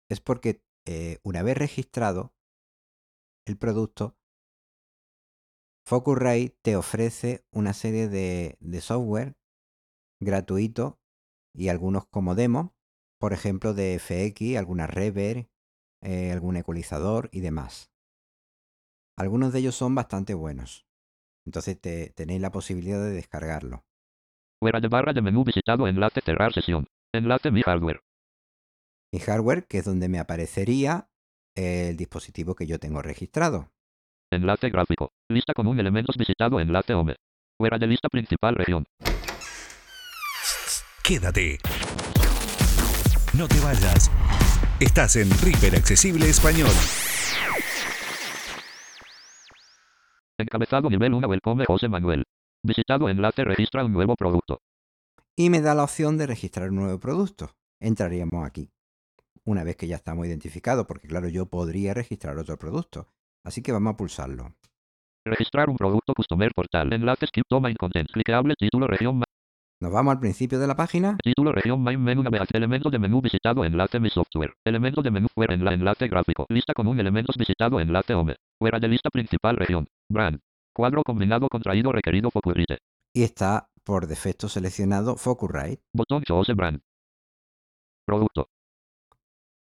es 0.09 0.19
porque 0.19 0.61
eh, 0.85 1.19
una 1.23 1.41
vez 1.43 1.57
registrado 1.57 2.33
el 3.45 3.57
producto, 3.57 4.17
Focusrite 5.87 6.57
te 6.63 6.75
ofrece 6.75 7.45
una 7.51 7.73
serie 7.73 8.07
de, 8.09 8.57
software 8.81 9.35
gratuito 10.19 10.99
y 11.53 11.69
algunos 11.69 12.07
como 12.07 12.33
demo, 12.33 12.75
por 13.19 13.33
ejemplo 13.33 13.73
de 13.73 13.99
FX, 13.99 14.57
alguna 14.57 14.87
reverb, 14.87 15.47
eh, 16.01 16.31
algún 16.31 16.57
ecualizador 16.57 17.29
y 17.31 17.41
demás. 17.41 17.91
Algunos 19.17 19.53
de 19.53 19.59
ellos 19.59 19.75
son 19.75 19.93
bastante 19.93 20.33
buenos. 20.33 20.87
Entonces 21.45 21.79
te, 21.79 22.09
tenéis 22.09 22.41
la 22.41 22.51
posibilidad 22.51 22.99
de 22.99 23.11
descargarlo. 23.11 23.85
Fuera 24.59 24.79
de 24.79 24.87
barra 24.87 25.13
de 25.13 25.21
menú 25.21 25.43
visitado, 25.43 25.87
enlace, 25.87 26.21
cerrar 26.21 26.51
sesión. 26.53 26.87
Enlace, 27.13 27.51
mi 27.51 27.61
hardware. 27.61 28.01
Mi 29.15 29.21
hardware, 29.21 29.65
que 29.65 29.77
es 29.77 29.85
donde 29.85 30.09
me 30.09 30.19
aparecería 30.19 31.07
el 31.55 31.95
dispositivo 31.95 32.53
que 32.53 32.67
yo 32.67 32.79
tengo 32.79 33.01
registrado. 33.01 33.71
Enlace 34.29 34.69
gráfico. 34.69 35.13
Lista 35.29 35.53
con 35.53 35.67
un 35.67 35.79
elementos 35.79 36.17
visitado, 36.17 36.59
enlace 36.59 36.93
home. 36.93 37.15
Fuera 37.57 37.77
de 37.77 37.87
lista 37.87 38.09
principal, 38.09 38.55
región. 38.55 38.83
Quédate. 41.01 41.59
No 43.37 43.47
te 43.47 43.57
vayas. 43.61 44.11
Estás 44.81 45.15
en 45.15 45.29
Reaper 45.41 45.77
Accesible 45.77 46.27
Español. 46.27 46.71
Encabezado 50.37 50.89
nivel 50.89 51.13
1, 51.13 51.25
welcome 51.25 51.63
José 51.65 51.87
Manuel. 51.87 52.25
Visitado 52.63 53.07
enlace, 53.07 53.45
registra 53.45 53.85
un 53.85 53.93
nuevo 53.93 54.17
producto. 54.17 54.59
Y 55.37 55.49
me 55.49 55.61
da 55.61 55.73
la 55.73 55.85
opción 55.85 56.17
de 56.17 56.27
registrar 56.27 56.71
un 56.71 56.75
nuevo 56.75 56.99
producto. 56.99 57.55
Entraríamos 57.79 58.45
aquí. 58.45 58.74
Una 59.45 59.63
vez 59.63 59.75
que 59.75 59.87
ya 59.87 59.95
estamos 59.95 60.25
identificados, 60.25 60.85
porque 60.87 61.07
claro, 61.07 61.29
yo 61.29 61.45
podría 61.45 61.93
registrar 61.93 62.37
otro 62.37 62.57
producto. 62.57 63.07
Así 63.43 63.61
que 63.61 63.71
vamos 63.71 63.93
a 63.93 63.97
pulsarlo. 63.97 64.55
Registrar 65.23 65.69
un 65.69 65.77
producto 65.77 66.13
Customer 66.13 66.51
Portal. 66.53 66.93
Enlace 66.93 67.27
Skip 67.27 67.45
Domain 67.49 67.75
Content. 67.75 68.09
Clicable 68.11 68.55
título 68.55 68.87
región. 68.87 69.21
Nos 69.81 69.91
vamos 69.91 70.13
al 70.13 70.19
principio 70.19 70.57
de 70.57 70.67
la 70.67 70.75
página. 70.75 71.17
Título 71.23 71.51
región 71.51 71.81
main 71.81 72.01
menú 72.01 72.23
navegación. 72.23 72.57
Elemento 72.57 72.89
de 72.89 72.97
menú 72.97 73.21
visitado. 73.21 73.65
Enlace 73.65 73.99
mi 73.99 74.09
software. 74.09 74.53
Elemento 74.65 75.01
de 75.01 75.11
menú 75.11 75.27
fuera 75.33 75.53
en 75.53 75.63
la 75.63 75.73
enlace 75.73 76.07
gráfico. 76.07 76.45
Lista 76.49 76.73
con 76.73 76.87
un 76.87 76.99
elementos 76.99 77.35
visitado. 77.37 77.79
Enlace 77.79 78.13
home. 78.13 78.35
Fuera 78.59 78.79
de 78.79 78.87
lista 78.87 79.09
principal 79.09 79.57
región. 79.57 79.87
Brand. 80.11 80.39
Cuadro 80.75 81.03
combinado 81.03 81.47
contraído 81.49 81.91
requerido 81.91 82.31
Focusrite. 82.31 82.79
Y 83.13 83.23
está 83.23 83.69
por 83.83 84.07
defecto 84.07 84.49
seleccionado 84.49 85.17
Focusrite. 85.17 85.83
Botón 85.93 86.23
Choose 86.23 86.53
Brand. 86.53 86.81
Producto. 88.05 88.49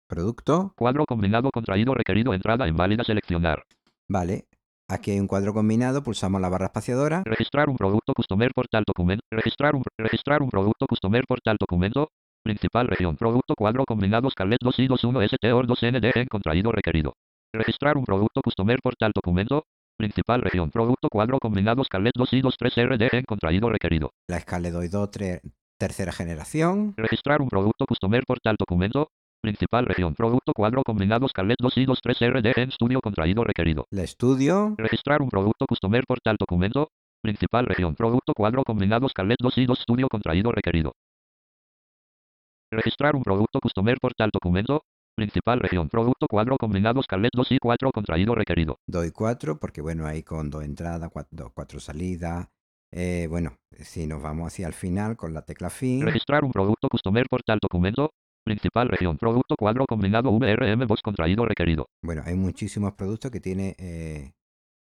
Producto. 0.07 0.73
Cuadro 0.77 1.07
combinado 1.07 1.51
contraído 1.51 1.95
requerido 1.95 2.35
entrada 2.35 2.69
inválida 2.69 3.05
seleccionar. 3.05 3.65
Vale. 4.09 4.47
Aquí 4.89 5.13
hay 5.13 5.21
un 5.21 5.27
cuadro 5.27 5.55
combinado. 5.55 6.03
Pulsamos 6.03 6.41
la 6.41 6.51
barra 6.51 6.67
espaciadora. 6.67 7.23
Registrar 7.25 7.71
un 7.71 7.77
producto 7.77 8.13
Customer 8.13 8.51
Portal 8.55 8.85
Documento. 8.87 9.25
Registrar 9.31 9.75
un, 9.75 9.83
registrar 9.99 10.43
un 10.43 10.51
producto 10.51 10.87
Customer 10.87 11.25
Portal 11.27 11.57
Documento. 11.59 12.09
Principal 12.43 12.89
región. 12.89 13.17
Producto 13.17 13.55
cuadro 13.57 13.87
combinado 13.87 14.29
Scarlett 14.29 14.61
2 14.63 14.79
i 14.81 14.89
21 14.89 15.23
ST 15.23 15.53
OR 15.53 15.67
2 15.67 15.81
ND 15.93 16.11
en 16.17 16.27
contraído 16.27 16.71
requerido. 16.71 17.15
Registrar 17.55 17.97
un 17.97 18.05
producto 18.05 18.43
Customer 18.43 18.79
Portal 18.83 19.13
Documento. 19.15 19.65
Principal 19.97 20.43
región. 20.43 20.71
Producto 20.71 21.09
cuadro 21.09 21.39
combinado 21.39 21.83
Scarlett 21.83 22.15
2 22.15 22.33
i 22.35 22.43
23 22.43 22.87
RD 22.91 23.15
en 23.15 23.25
contraído 23.25 23.71
requerido. 23.71 24.11
La 24.29 24.39
Scarlett 24.39 24.75
2 24.75 25.11
tercera 25.79 26.13
generación. 26.13 26.93
Registrar 26.97 27.41
un 27.41 27.49
producto 27.49 27.87
Customer 27.87 28.23
Portal 28.27 28.57
Documento. 28.59 29.09
Principal 29.45 29.85
región. 29.85 30.15
Producto 30.15 30.55
cuadro 30.55 30.83
combinado 30.83 31.29
Scarlett 31.29 31.59
2 31.61 31.77
i 31.77 31.85
23 31.85 32.33
RD 32.33 32.59
en 32.63 32.69
estudio 32.71 32.99
contraído 33.03 33.45
requerido. 33.45 33.87
La 33.91 34.07
Studio. 34.07 34.75
Registrar 34.79 35.21
un 35.21 35.29
producto 35.29 35.67
Customer 35.67 36.03
Portal 36.07 36.37
Documento. 36.41 36.89
Principal 37.21 37.67
región. 37.67 37.95
Producto 37.95 38.33
cuadro 38.33 38.65
combinado 38.65 39.07
Scarlett 39.07 39.37
2 39.43 39.59
i 39.59 39.67
2 39.67 39.79
estudio 39.81 40.09
contraído 40.09 40.51
requerido. 40.51 40.93
Registrar 42.71 43.17
un 43.17 43.23
producto 43.23 43.61
Customer 43.61 43.99
Portal 44.01 44.31
Documento. 44.33 44.81
Principal 45.15 45.61
región. 45.61 45.91
Producto 45.91 46.27
cuadro 46.27 46.57
combinado 46.57 47.03
Scarlett 47.03 47.33
2 47.35 47.53
i 47.53 47.59
4 47.59 47.93
contraído 47.93 48.35
requerido. 48.35 48.79
Doy 48.87 49.11
4 49.11 49.61
porque 49.61 49.83
bueno, 49.83 50.07
hay 50.07 50.23
con 50.23 50.49
dos 50.49 50.65
entradas, 50.65 51.11
cuatro, 51.13 51.53
cuatro 51.55 51.81
salidas. 51.81 52.49
Eh, 52.91 53.27
bueno, 53.29 53.59
si 53.79 54.07
nos 54.07 54.23
vamos 54.23 54.47
hacia 54.47 54.67
el 54.67 54.73
final 54.73 55.19
con 55.19 55.35
la 55.35 55.43
tecla 55.43 55.69
fin. 55.69 56.01
Registrar 56.01 56.45
un 56.45 56.53
producto 56.53 56.89
Customer 56.89 57.27
Portal 57.29 57.59
Documento. 57.61 58.15
Principal 58.45 58.89
región. 58.89 59.17
Producto 59.17 59.57
cuadro 59.57 59.87
combinado 59.87 60.31
VRM 60.31 60.87
voz 60.87 61.01
contraído 61.01 61.47
requerido. 61.47 61.87
Bueno, 62.03 62.23
hay 62.25 62.35
muchísimos 62.35 62.93
productos 62.93 63.31
que 63.31 63.41
tiene 63.41 63.75
eh, 63.79 64.33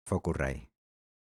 Focusrite. 0.06 0.70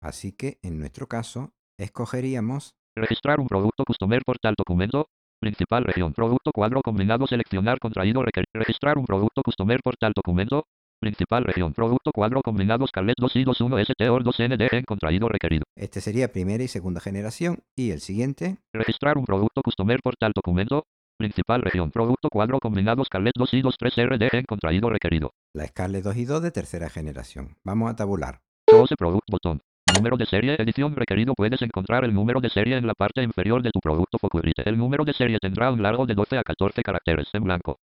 Así 0.03 0.33
que 0.33 0.59
en 0.63 0.79
nuestro 0.79 1.07
caso, 1.07 1.53
escogeríamos 1.79 2.75
Registrar 2.97 3.41
un 3.41 3.47
producto 3.47 3.85
Customer 3.85 4.23
Portal 4.25 4.55
Documento. 4.57 5.09
Principal 5.41 5.85
región. 5.85 6.13
Producto 6.13 6.51
cuadro 6.53 6.83
combinado 6.83 7.27
seleccionar 7.27 7.79
contraído 7.79 8.23
requerido. 8.23 8.51
Registrar 8.53 8.99
un 8.99 9.07
producto 9.07 9.43
Customer 9.43 9.81
Portal 9.83 10.13
Documento. 10.15 10.67
Principal 11.01 11.45
región. 11.45 11.73
Producto 11.73 12.11
cuadro 12.13 12.43
combinado 12.43 12.87
Scarlett 12.87 13.17
2 13.19 13.37
i 13.37 13.45
21 13.45 13.79
ST 13.79 14.09
OR 14.11 14.23
2 14.23 14.37
ND 14.51 14.69
en 14.73 14.85
contraído 14.85 15.29
requerido. 15.29 15.65
Este 15.77 16.03
sería 16.03 16.31
primera 16.31 16.63
y 16.63 16.69
segunda 16.69 17.01
generación. 17.01 17.61
Y 17.75 17.93
el 17.93 18.01
siguiente, 18.01 18.59
Registrar 18.75 19.17
un 19.17 19.25
producto 19.25 19.63
Customer 19.63 19.99
Portal 20.03 20.33
Documento. 20.35 20.85
Principal 21.21 21.61
región. 21.61 21.91
Producto 21.91 22.31
cuadro 22.31 22.59
combinado 22.61 23.05
Scarlett 23.05 23.35
2 23.37 23.53
i 23.53 23.61
23 23.61 24.09
RD 24.09 24.29
en 24.39 24.45
contraído 24.47 24.89
requerido. 24.89 25.35
la 25.53 25.67
Scarlett 25.67 26.03
2 26.03 26.17
y 26.17 26.25
2 26.25 26.41
de 26.41 26.51
tercera 26.51 26.89
generación. 26.89 27.59
Vamos 27.63 27.91
a 27.91 27.95
tabular. 27.95 28.41
Choose 28.71 28.97
Product 28.97 29.27
botón. 29.31 29.61
Número 29.95 30.17
de 30.17 30.25
serie, 30.25 30.57
edición 30.59 30.97
requerido. 30.97 31.35
Puedes 31.35 31.61
encontrar 31.61 32.05
el 32.07 32.15
número 32.15 32.41
de 32.41 32.49
serie 32.49 32.79
en 32.79 32.87
la 32.87 32.95
parte 32.95 33.23
inferior 33.23 33.63
de 33.63 33.71
tu 33.71 33.81
producto 33.81 34.17
Focusrite. 34.19 34.67
El 34.67 34.79
número 34.79 35.05
de 35.05 35.13
serie 35.13 35.37
tendrá 35.39 35.71
un 35.71 35.83
largo 35.83 36.07
de 36.07 36.15
12 36.15 36.39
a 36.39 36.43
14 36.43 36.81
caracteres 36.83 37.29
en 37.35 37.45
blanco. 37.45 37.77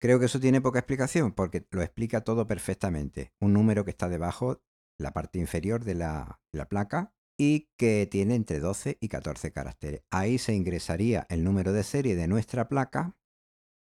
Creo 0.00 0.20
que 0.20 0.26
eso 0.26 0.38
tiene 0.38 0.60
poca 0.60 0.78
explicación 0.78 1.32
porque 1.32 1.66
lo 1.72 1.82
explica 1.82 2.20
todo 2.20 2.46
perfectamente. 2.46 3.32
Un 3.40 3.52
número 3.52 3.84
que 3.84 3.90
está 3.90 4.08
debajo, 4.08 4.60
la 4.96 5.10
parte 5.10 5.40
inferior 5.40 5.82
de 5.82 5.96
la, 5.96 6.38
de 6.52 6.58
la 6.60 6.68
placa 6.68 7.15
y 7.38 7.68
que 7.76 8.06
tiene 8.10 8.34
entre 8.34 8.60
12 8.60 8.98
y 9.00 9.08
14 9.08 9.52
caracteres. 9.52 10.02
Ahí 10.10 10.38
se 10.38 10.54
ingresaría 10.54 11.26
el 11.28 11.44
número 11.44 11.72
de 11.72 11.82
serie 11.82 12.16
de 12.16 12.28
nuestra 12.28 12.68
placa 12.68 13.14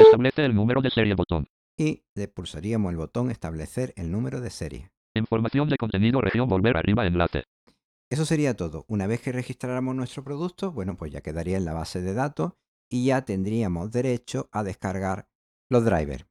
Establece 0.00 0.44
el 0.44 0.54
número 0.54 0.80
de 0.80 0.90
serie 0.90 1.14
botón. 1.14 1.48
y 1.76 2.04
le 2.14 2.28
pulsaríamos 2.28 2.90
el 2.92 2.96
botón 2.98 3.30
establecer 3.30 3.92
el 3.96 4.10
número 4.10 4.40
de 4.40 4.50
serie. 4.50 4.90
Información 5.16 5.68
de 5.68 5.76
contenido 5.76 6.20
región 6.20 6.48
volver 6.48 6.76
arriba 6.76 7.06
enlace. 7.06 7.44
Eso 8.10 8.24
sería 8.24 8.54
todo. 8.56 8.84
Una 8.88 9.06
vez 9.06 9.20
que 9.20 9.32
registráramos 9.32 9.94
nuestro 9.94 10.24
producto, 10.24 10.72
bueno, 10.72 10.96
pues 10.96 11.12
ya 11.12 11.20
quedaría 11.20 11.56
en 11.56 11.64
la 11.64 11.74
base 11.74 12.00
de 12.00 12.14
datos 12.14 12.52
y 12.90 13.06
ya 13.06 13.24
tendríamos 13.24 13.90
derecho 13.90 14.48
a 14.52 14.62
descargar 14.62 15.28
los 15.68 15.84
drivers. 15.84 16.24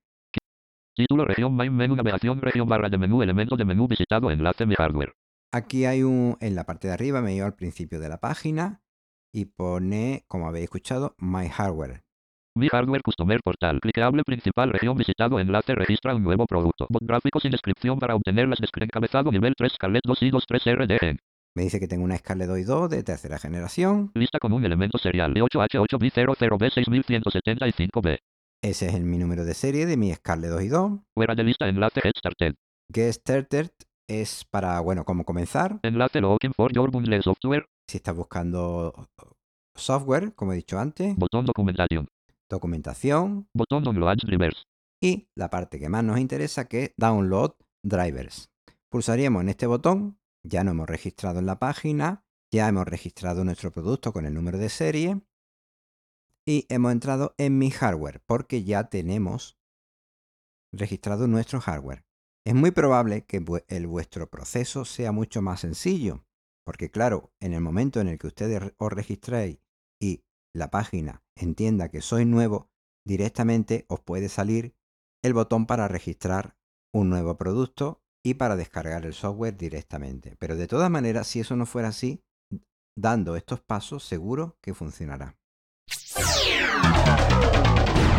Título 0.96 1.26
región 1.26 1.54
main 1.56 1.76
menú 1.76 1.96
navegación 1.96 2.42
región 2.42 2.68
barra 2.68 2.90
de 2.90 2.98
menú 2.98 3.22
elemento 3.22 3.56
de 3.56 3.66
menú 3.66 3.88
visitado 3.88 4.32
enlace 4.32 4.66
mi 4.66 4.74
hardware. 4.76 5.14
Aquí 5.52 5.86
hay 5.86 6.04
un, 6.04 6.38
en 6.42 6.56
la 6.56 6.66
parte 6.66 6.88
de 6.88 6.94
arriba 6.94 7.22
me 7.22 7.34
lleva 7.34 7.48
al 7.48 7.56
principio 7.56 8.00
de 8.00 8.10
la 8.10 8.20
página 8.20 8.82
y 9.34 9.46
pone, 9.46 10.26
como 10.28 10.48
habéis 10.48 10.66
escuchado, 10.66 11.16
My 11.20 11.48
Hardware. 11.48 12.04
Mi 12.58 12.68
hardware 12.70 13.04
customer 13.04 13.40
portal. 13.44 13.80
Clicable 13.80 14.24
principal 14.24 14.72
región 14.72 14.98
visitado 14.98 15.40
enlace 15.40 15.76
registra 15.76 16.16
un 16.16 16.24
nuevo 16.24 16.48
producto. 16.48 16.88
Bot 16.90 17.04
gráfico 17.04 17.40
sin 17.40 17.52
descripción 17.52 18.00
para 18.00 18.16
obtener 18.16 18.48
las. 18.48 18.58
Encabezado 18.60 19.32
nivel 19.32 19.54
3 19.56 19.74
Scarlett 19.74 20.02
2 20.06 20.24
i 20.24 20.32
23 20.32 20.76
RD 20.76 20.98
en. 21.02 21.20
Me 21.56 21.62
dice 21.64 21.80
que 21.80 21.88
tengo 21.88 22.04
una 22.04 22.18
Scarlett 22.18 22.50
2 22.50 22.66
2 22.66 22.90
de 22.90 23.04
tercera 23.04 23.38
generación. 23.38 24.10
Lista 24.16 24.40
con 24.40 24.54
un 24.54 24.66
elemento 24.66 24.98
serial 24.98 25.36
de 25.36 25.44
8H8B00B6175B. 25.44 28.18
Ese 28.64 28.88
es 28.88 28.96
el, 28.96 29.06
mi 29.06 29.20
número 29.20 29.46
de 29.46 29.54
serie 29.54 29.86
de 29.86 29.98
mi 29.98 30.12
Scarlett 30.14 30.50
2 30.50 30.70
2. 30.70 31.00
Fuera 31.14 31.36
de 31.36 31.44
lista 31.44 31.70
enlace 31.70 32.02
Get 32.02 32.18
Started. 32.18 32.56
Get 32.92 33.12
Started 33.12 33.70
es 34.08 34.46
para, 34.46 34.80
bueno, 34.80 35.06
cómo 35.06 35.26
comenzar. 35.26 35.80
Enlace 35.84 36.22
Looking 36.22 36.54
for 36.54 36.72
Your 36.74 36.92
Bundle 36.92 37.22
Software. 37.22 37.68
Si 37.88 37.98
estás 37.98 38.16
buscando 38.16 39.08
software, 39.76 40.34
como 40.34 40.54
he 40.54 40.56
dicho 40.58 40.80
antes, 40.80 41.16
Botón 41.16 41.46
documentación. 41.46 42.08
documentación 42.50 43.48
Botón 43.54 43.84
download 43.84 44.18
drivers. 44.26 44.64
y 45.02 45.28
la 45.36 45.50
parte 45.50 45.80
que 45.80 45.90
más 45.90 46.04
nos 46.04 46.20
interesa 46.20 46.68
que 46.68 46.84
es 46.86 46.94
download 46.98 47.54
drivers. 47.84 48.50
Pulsaríamos 48.90 49.42
en 49.44 49.50
este 49.50 49.68
botón, 49.68 50.20
ya 50.44 50.64
nos 50.64 50.72
hemos 50.74 50.88
registrado 50.90 51.40
en 51.40 51.46
la 51.46 51.60
página, 51.60 52.24
ya 52.52 52.68
hemos 52.68 52.88
registrado 52.88 53.44
nuestro 53.44 53.72
producto 53.72 54.14
con 54.14 54.26
el 54.26 54.34
número 54.34 54.58
de 54.58 54.70
serie 54.70 55.22
y 56.46 56.66
hemos 56.70 56.94
entrado 56.94 57.36
en 57.38 57.58
mi 57.58 57.70
hardware 57.70 58.22
porque 58.26 58.64
ya 58.64 58.86
tenemos 58.86 59.58
registrado 60.74 61.28
nuestro 61.28 61.60
hardware. 61.60 62.07
Es 62.48 62.56
muy 62.56 62.72
probable 62.72 63.26
que 63.26 63.44
el 63.68 63.88
vuestro 63.88 64.30
proceso 64.30 64.86
sea 64.86 65.12
mucho 65.12 65.42
más 65.42 65.60
sencillo, 65.60 66.24
porque 66.66 66.90
claro, 66.90 67.34
en 67.42 67.52
el 67.52 67.60
momento 67.60 68.00
en 68.00 68.08
el 68.08 68.18
que 68.18 68.28
ustedes 68.28 68.72
os 68.78 68.94
registréis 68.94 69.60
y 70.02 70.24
la 70.56 70.72
página 70.72 71.26
entienda 71.36 71.90
que 71.90 72.00
sois 72.00 72.26
nuevo, 72.26 72.70
directamente 73.06 73.86
os 73.90 74.00
puede 74.00 74.30
salir 74.30 74.78
el 75.26 75.34
botón 75.34 75.66
para 75.66 75.90
registrar 75.90 76.56
un 76.94 77.10
nuevo 77.10 77.36
producto 77.36 78.02
y 78.26 78.36
para 78.36 78.56
descargar 78.56 79.06
el 79.06 79.14
software 79.14 79.58
directamente. 79.58 80.38
Pero 80.40 80.56
de 80.56 80.68
todas 80.68 80.90
maneras, 80.90 81.28
si 81.28 81.42
eso 81.42 81.58
no 81.58 81.66
fuera 81.66 81.90
así, 81.90 82.24
dando 82.98 83.36
estos 83.36 83.60
pasos, 83.60 84.06
seguro 84.06 84.58
que 84.62 84.74
funcionará. 84.74 85.36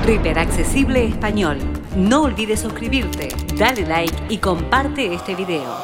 Reaper 0.04 0.38
Accesible 0.38 1.06
Español. 1.06 1.77
No 1.98 2.22
olvides 2.22 2.60
suscribirte, 2.60 3.28
dale 3.58 3.84
like 3.86 4.14
y 4.30 4.38
comparte 4.38 5.12
este 5.12 5.34
video. 5.34 5.74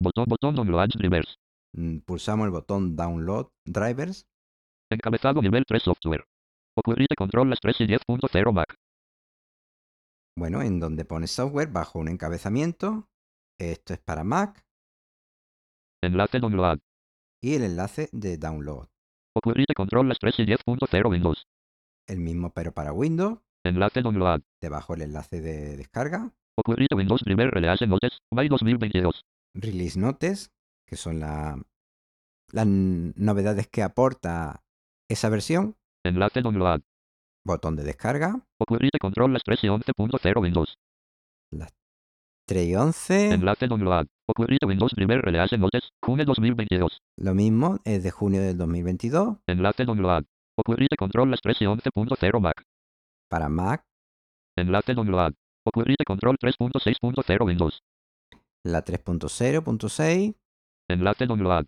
Botón, 0.00 0.24
botón 0.26 0.54
download 0.54 0.88
drivers. 0.96 1.36
Mm, 1.74 1.98
Pulsamos 1.98 2.46
el 2.46 2.50
botón 2.50 2.96
Download 2.96 3.48
Drivers 3.66 4.26
Encabezado 4.90 5.42
nivel 5.42 5.64
3 5.66 5.82
software. 5.82 6.24
Ocurrite 6.74 7.14
control 7.14 7.50
las 7.50 7.60
3 7.60 7.82
y 7.82 7.86
10.0 7.86 8.52
Mac. 8.54 8.74
Bueno, 10.34 10.62
en 10.62 10.80
donde 10.80 11.04
pone 11.04 11.26
software, 11.26 11.68
bajo 11.70 11.98
un 11.98 12.08
encabezamiento. 12.08 13.06
Esto 13.60 13.92
es 13.92 14.00
para 14.00 14.24
Mac 14.24 14.64
Enlace 16.02 16.38
download. 16.38 16.78
y 17.42 17.54
el 17.56 17.64
enlace 17.64 18.08
de 18.12 18.38
download. 18.38 18.86
Ocurrite 19.36 19.74
control 19.74 20.08
las 20.08 20.18
3 20.18 20.38
y 20.38 20.42
10.0 20.46 21.10
Windows. 21.10 21.44
El 22.08 22.18
mismo 22.20 22.52
pero 22.52 22.72
para 22.72 22.92
Windows. 22.92 23.38
Enlace 23.64 24.02
download. 24.02 24.40
Debajo 24.60 24.94
el 24.94 25.02
enlace 25.02 25.40
de 25.40 25.76
descarga. 25.76 26.32
Ocurrite 26.56 26.94
Windows 26.96 27.22
Driver 27.24 27.50
Release 27.50 27.86
Notes. 27.86 28.18
May 28.32 28.48
2022. 28.48 29.24
Release 29.54 29.98
Notes, 29.98 30.50
que 30.86 30.96
son 30.96 31.20
la- 31.20 31.62
las 32.52 32.66
novedades 32.66 33.68
que 33.68 33.82
aporta 33.82 34.62
esa 35.08 35.28
versión. 35.28 35.76
Enlace 36.04 36.40
download. 36.40 36.80
Botón 37.44 37.76
de 37.76 37.84
descarga. 37.84 38.40
Ocurrite 38.58 38.98
control 38.98 39.32
las 39.32 39.42
3 39.44 39.62
y 39.64 39.68
11.0 39.68 40.40
Windows. 40.40 40.78
3 42.46 42.66
y 42.68 42.74
11. 42.74 43.30
Enlace 43.34 43.66
download. 43.68 44.06
Ocurrite 44.26 44.66
Windows 44.66 44.92
Driver 44.96 45.20
Release 45.20 45.58
Notes. 45.58 45.90
Junio 46.02 46.24
2022. 46.24 47.00
Lo 47.18 47.34
mismo, 47.34 47.78
es 47.84 48.02
de 48.02 48.10
junio 48.10 48.40
del 48.40 48.56
2022. 48.56 49.36
Enlace 49.46 49.84
download. 49.84 50.24
Ocurrite 50.58 50.96
control 50.96 51.30
las 51.30 51.40
3 51.40 51.62
y 51.62 51.64
11.0 51.66 52.40
Mac. 52.40 52.64
Para 53.30 53.48
Mac, 53.48 53.84
Enlace 54.56 54.92
download. 54.92 55.32
Ocurrite 55.64 56.02
control 56.04 56.36
3.6.0 56.36 57.46
Windows. 57.46 57.80
la 58.64 58.84
3.0.6. 58.84 60.34
Enlace 60.88 61.26
download. 61.26 61.66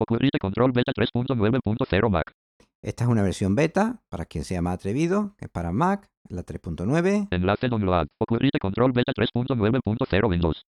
Ocurrite 0.00 0.38
control 0.38 0.70
beta 0.70 0.92
3.9.0 0.92 2.10
Mac. 2.10 2.32
Esta 2.80 3.04
es 3.04 3.10
una 3.10 3.22
versión 3.22 3.56
beta, 3.56 4.00
para 4.08 4.24
quien 4.24 4.44
sea 4.44 4.62
más 4.62 4.74
atrevido, 4.74 5.34
que 5.36 5.46
es 5.46 5.50
para 5.50 5.72
Mac, 5.72 6.08
la 6.28 6.44
3.9. 6.44 7.26
Enlace 7.32 7.68
download. 7.68 8.06
Ocurrite 8.20 8.60
control 8.60 8.92
beta 8.92 9.12
3.9.0 9.12 10.28
Windows. 10.28 10.64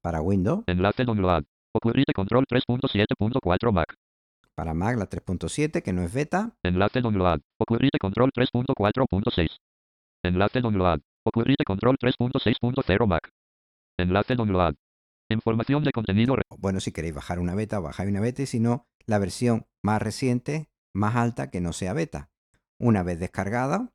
Para 0.00 0.22
Windows, 0.22 0.64
Enlace 0.66 1.04
download. 1.04 1.44
Ocurrite 1.74 2.14
control 2.14 2.46
3.7.4 2.46 3.72
Mac. 3.72 3.94
Para 4.54 4.74
Mac 4.74 4.96
la 4.96 5.08
3.7, 5.08 5.82
que 5.82 5.92
no 5.92 6.02
es 6.02 6.12
beta. 6.12 6.56
Enlace 6.62 7.00
download. 7.00 7.40
Ocurrite 7.58 7.98
control 7.98 8.30
3.4.6. 8.32 9.58
Enlace 10.24 10.60
download. 10.60 11.00
Ocurrite 11.24 11.64
control 11.64 11.96
3.6.0 11.98 13.06
Mac. 13.06 13.30
Enlace 13.98 14.34
download. 14.34 14.74
Información 15.30 15.84
de 15.84 15.92
contenido. 15.92 16.36
Bueno, 16.58 16.80
si 16.80 16.92
queréis 16.92 17.14
bajar 17.14 17.38
una 17.38 17.54
beta, 17.54 17.78
bajáis 17.78 18.10
una 18.10 18.20
beta 18.20 18.42
y 18.42 18.46
si 18.46 18.60
no, 18.60 18.86
la 19.06 19.18
versión 19.18 19.66
más 19.82 20.02
reciente, 20.02 20.68
más 20.92 21.16
alta 21.16 21.50
que 21.50 21.60
no 21.60 21.72
sea 21.72 21.92
beta. 21.92 22.30
Una 22.78 23.02
vez 23.02 23.18
descargada, 23.18 23.92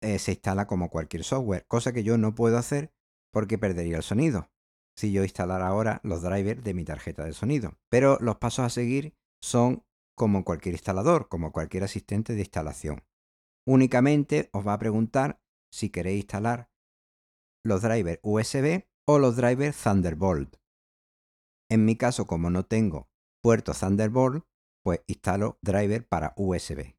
eh, 0.00 0.18
se 0.18 0.32
instala 0.32 0.66
como 0.66 0.90
cualquier 0.90 1.24
software, 1.24 1.66
cosa 1.66 1.92
que 1.92 2.04
yo 2.04 2.16
no 2.18 2.34
puedo 2.34 2.58
hacer 2.58 2.92
porque 3.32 3.58
perdería 3.58 3.96
el 3.96 4.02
sonido. 4.02 4.50
Si 4.96 5.12
yo 5.12 5.22
instalara 5.22 5.66
ahora 5.66 6.00
los 6.02 6.22
drivers 6.22 6.62
de 6.62 6.74
mi 6.74 6.84
tarjeta 6.84 7.24
de 7.24 7.32
sonido. 7.32 7.78
Pero 7.88 8.18
los 8.20 8.36
pasos 8.36 8.64
a 8.66 8.68
seguir 8.68 9.14
son 9.42 9.84
como 10.16 10.44
cualquier 10.44 10.74
instalador, 10.74 11.28
como 11.28 11.52
cualquier 11.52 11.84
asistente 11.84 12.34
de 12.34 12.40
instalación. 12.40 13.04
Únicamente 13.66 14.50
os 14.52 14.66
va 14.66 14.74
a 14.74 14.78
preguntar 14.78 15.40
si 15.72 15.90
queréis 15.90 16.22
instalar 16.24 16.70
los 17.64 17.82
drivers 17.82 18.20
USB 18.22 18.86
o 19.06 19.18
los 19.18 19.36
drivers 19.36 19.76
Thunderbolt. 19.82 20.56
En 21.70 21.84
mi 21.84 21.96
caso, 21.96 22.26
como 22.26 22.50
no 22.50 22.64
tengo 22.64 23.08
puerto 23.42 23.72
Thunderbolt, 23.72 24.44
pues 24.84 25.00
instalo 25.06 25.58
driver 25.62 26.06
para 26.06 26.34
USB. 26.36 26.96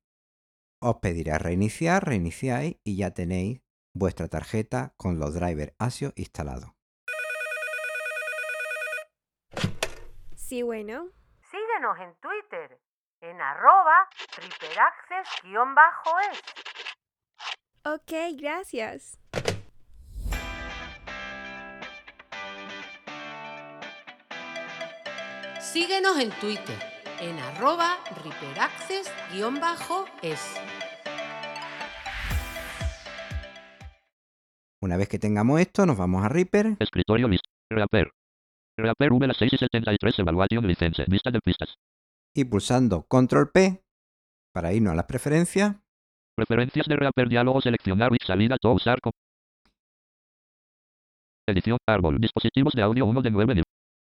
Os 0.81 0.97
pediré 0.97 1.37
reiniciar, 1.37 2.05
reiniciáis 2.05 2.77
y 2.83 2.97
ya 2.97 3.11
tenéis 3.11 3.61
vuestra 3.95 4.27
tarjeta 4.27 4.93
con 4.97 5.19
los 5.19 5.33
drivers 5.33 5.73
ASIO 5.77 6.13
instalados. 6.15 6.71
Sí, 10.35 10.61
bueno. 10.61 11.22
Síguenos 11.73 11.97
en 11.99 12.13
Twitter 12.21 12.79
en 13.21 13.41
arroba 13.41 14.07
riperaccess-es. 14.37 15.43
Ok, 17.83 18.11
gracias. 18.39 19.19
Síguenos 25.59 26.19
en 26.19 26.29
Twitter 26.39 26.77
en 27.19 27.39
arroba 27.39 27.97
riperaccess-es. 28.23 29.11
Una 34.81 34.97
vez 34.97 35.09
que 35.09 35.17
tengamos 35.17 35.59
esto, 35.59 35.87
nos 35.87 35.97
vamos 35.97 36.23
a 36.23 36.29
Reaper, 36.29 36.77
Escritorio 36.79 37.27
list. 37.27 37.45
Reaper. 37.71 38.11
Reaper 38.77 39.13
V 39.13 39.27
las 39.27 39.37
6 39.37 39.53
y 39.53 39.57
73 39.57 40.19
Evaluation 40.19 40.67
License. 40.67 41.05
Vista 41.07 41.31
de 41.31 41.39
pistas. 41.39 41.77
y 42.35 42.45
pulsando 42.45 43.03
Control 43.03 43.51
P 43.51 43.83
para 44.53 44.73
irnos 44.73 44.93
a 44.93 44.95
las 44.95 45.05
preferencias, 45.05 45.75
Preferencias 46.35 46.87
de 46.87 46.95
Reaper 46.95 47.29
Diálogo 47.29 47.61
seleccionar 47.61 48.11
y 48.13 48.25
salida 48.25 48.57
todo 48.59 48.73
usar 48.73 48.99
con 49.01 49.11
Edición 51.47 51.77
árbol. 51.87 52.19
Dispositivos 52.19 52.73
de 52.73 52.81
audio 52.81 53.05
1 53.05 53.21
de 53.21 53.29
9 53.29 53.53
nivel. 53.53 53.63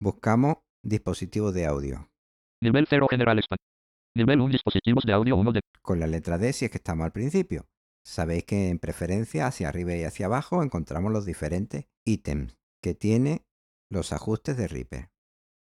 buscamos 0.02 0.58
dispositivos 0.84 1.54
de 1.54 1.66
audio. 1.66 2.10
Nivel 2.62 2.88
0 2.90 3.08
general 3.10 3.38
expand. 3.38 3.60
Nivel 4.18 4.42
1 4.42 4.52
dispositivos 4.52 5.06
de 5.06 5.14
audio 5.14 5.38
1 5.38 5.52
de 5.54 5.62
Con 5.82 6.00
la 6.02 6.08
letra 6.08 6.38
D 6.38 6.52
si 6.52 6.66
es 6.66 6.72
que 6.72 6.78
estamos 6.78 7.06
al 7.06 7.14
principio. 7.14 7.68
Sabéis 8.04 8.44
que 8.44 8.70
en 8.70 8.80
preferencia 8.80 9.48
hacia 9.48 9.70
arriba 9.70 9.96
y 9.96 10.04
hacia 10.04 10.26
abajo 10.26 10.62
encontramos 10.64 11.14
los 11.14 11.26
diferentes 11.26 11.86
ítems 12.06 12.58
que 12.82 12.96
tiene 12.96 13.46
los 13.92 14.14
ajustes 14.14 14.58
de 14.58 14.68
Reaper. 14.68 15.10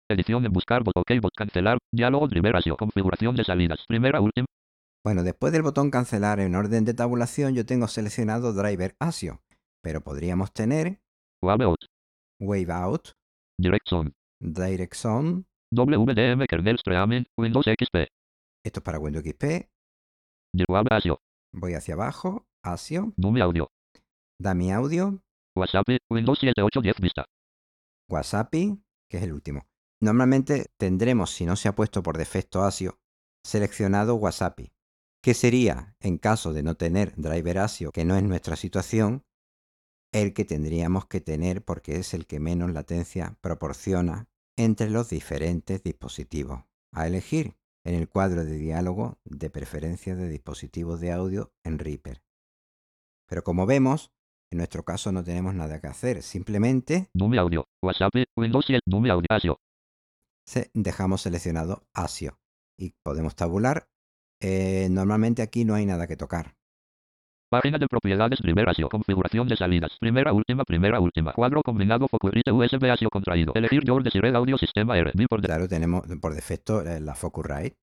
edición 0.09 0.45
en 0.45 0.53
buscar 0.53 0.83
bot 0.83 0.97
ok 0.97 1.11
bot 1.21 1.33
cancelar. 1.35 1.77
Diálogo 1.93 2.27
driver 2.27 2.53
ratio. 2.53 2.77
Configuración 2.77 3.35
de 3.35 3.43
salidas. 3.43 3.83
Primera 3.87 4.21
última. 4.21 4.45
Bueno, 5.05 5.23
después 5.23 5.53
del 5.53 5.61
botón 5.61 5.89
cancelar 5.89 6.39
en 6.39 6.55
orden 6.55 6.83
de 6.83 6.93
tabulación 6.93 7.55
yo 7.55 7.65
tengo 7.65 7.87
seleccionado 7.87 8.51
driver 8.53 8.95
ASIO, 8.99 9.41
pero 9.81 10.01
podríamos 10.01 10.51
tener 10.51 10.99
Wave 11.41 11.63
out. 11.65 11.85
Wave 12.41 12.71
Out, 12.71 13.09
Direct 13.59 13.87
zone. 13.87 14.11
Direct 14.39 14.93
Zone, 14.95 15.45
WDM 15.73 16.45
kernel 16.47 16.75
streaming. 16.75 17.23
Windows 17.39 17.65
XP. 17.65 18.07
esto 18.65 18.79
es 18.79 18.83
para 18.83 18.99
Windows 18.99 19.25
XP, 19.25 19.69
Dirwave 20.53 20.87
ASIO. 20.91 21.19
voy 21.55 21.73
hacia 21.73 21.93
abajo, 21.95 22.45
ASIO, 22.63 23.13
Nume 23.17 23.41
audio. 23.41 23.69
Dami 24.39 24.71
Audio, 24.71 25.19
WhatsApp. 25.55 25.87
Windows 26.11 26.37
7810 26.39 27.01
vista. 27.01 27.25
WhatsApp, 28.09 28.51
que 28.51 29.17
es 29.17 29.23
el 29.23 29.33
último. 29.33 29.67
Normalmente 29.99 30.67
tendremos, 30.77 31.31
si 31.31 31.45
no 31.45 31.55
se 31.55 31.67
ha 31.67 31.75
puesto 31.75 32.03
por 32.03 32.17
defecto 32.17 32.63
ASIO, 32.63 32.99
seleccionado 33.43 34.15
WhatsApp, 34.15 34.59
que 35.21 35.33
sería, 35.33 35.95
en 35.99 36.17
caso 36.17 36.53
de 36.53 36.63
no 36.63 36.75
tener 36.75 37.13
driver 37.15 37.59
ASIO, 37.59 37.91
que 37.91 38.05
no 38.05 38.15
es 38.15 38.23
nuestra 38.23 38.55
situación, 38.55 39.25
el 40.11 40.33
que 40.33 40.45
tendríamos 40.45 41.05
que 41.07 41.21
tener 41.21 41.63
porque 41.63 41.97
es 41.97 42.13
el 42.13 42.27
que 42.27 42.39
menos 42.39 42.71
latencia 42.71 43.37
proporciona 43.41 44.29
entre 44.55 44.89
los 44.89 45.09
diferentes 45.09 45.83
dispositivos 45.83 46.63
a 46.91 47.07
elegir 47.07 47.57
en 47.83 47.95
el 47.95 48.09
cuadro 48.09 48.43
de 48.43 48.57
diálogo 48.57 49.19
de 49.23 49.49
preferencias 49.49 50.17
de 50.17 50.29
dispositivos 50.29 50.99
de 50.99 51.11
audio 51.11 51.53
en 51.63 51.79
Reaper. 51.79 52.23
Pero 53.27 53.43
como 53.43 53.65
vemos, 53.65 54.11
en 54.51 54.57
nuestro 54.59 54.83
caso 54.83 55.11
no 55.11 55.23
tenemos 55.23 55.53
nada 55.53 55.79
que 55.81 55.87
hacer, 55.87 56.21
simplemente 56.21 57.09
Nume 57.13 57.37
Audio. 57.37 57.65
WhatsApp. 57.83 58.13
Windows 58.35 58.65
7. 58.65 58.81
Nume 58.85 59.09
Audio. 59.11 59.25
ASIO. 59.29 59.59
se- 60.45 60.71
dejamos 60.73 61.21
seleccionado 61.21 61.83
ASIO 61.93 62.39
y 62.79 62.93
podemos 63.03 63.35
tabular. 63.35 63.87
Eh, 64.41 64.87
normalmente 64.91 65.41
aquí 65.41 65.65
no 65.65 65.73
hay 65.75 65.85
nada 65.85 66.07
que 66.07 66.15
tocar. 66.15 66.55
Página 67.49 67.77
de 67.77 67.87
propiedades 67.87 68.39
Driver 68.41 68.69
ASIO. 68.69 68.89
Configuración 68.89 69.47
de 69.47 69.55
salidas. 69.55 69.91
Primera, 69.99 70.33
última, 70.33 70.63
primera, 70.65 70.99
última. 70.99 71.33
Cuadro 71.33 71.63
combinado 71.63 72.07
Focusrite 72.07 72.51
USB 72.51 72.89
ASIO 72.91 73.09
contraído. 73.09 73.53
Elegir 73.55 73.83
Your 73.85 74.03
Desired 74.03 74.35
Audio 74.35 74.57
Sistema 74.57 74.97
RB 75.01 75.27
por 75.29 75.41
Claro, 75.41 75.67
tenemos 75.67 76.05
por 76.21 76.33
defecto 76.35 76.81
eh, 76.81 76.99
la 76.99 77.15
Focusrite, 77.15 77.77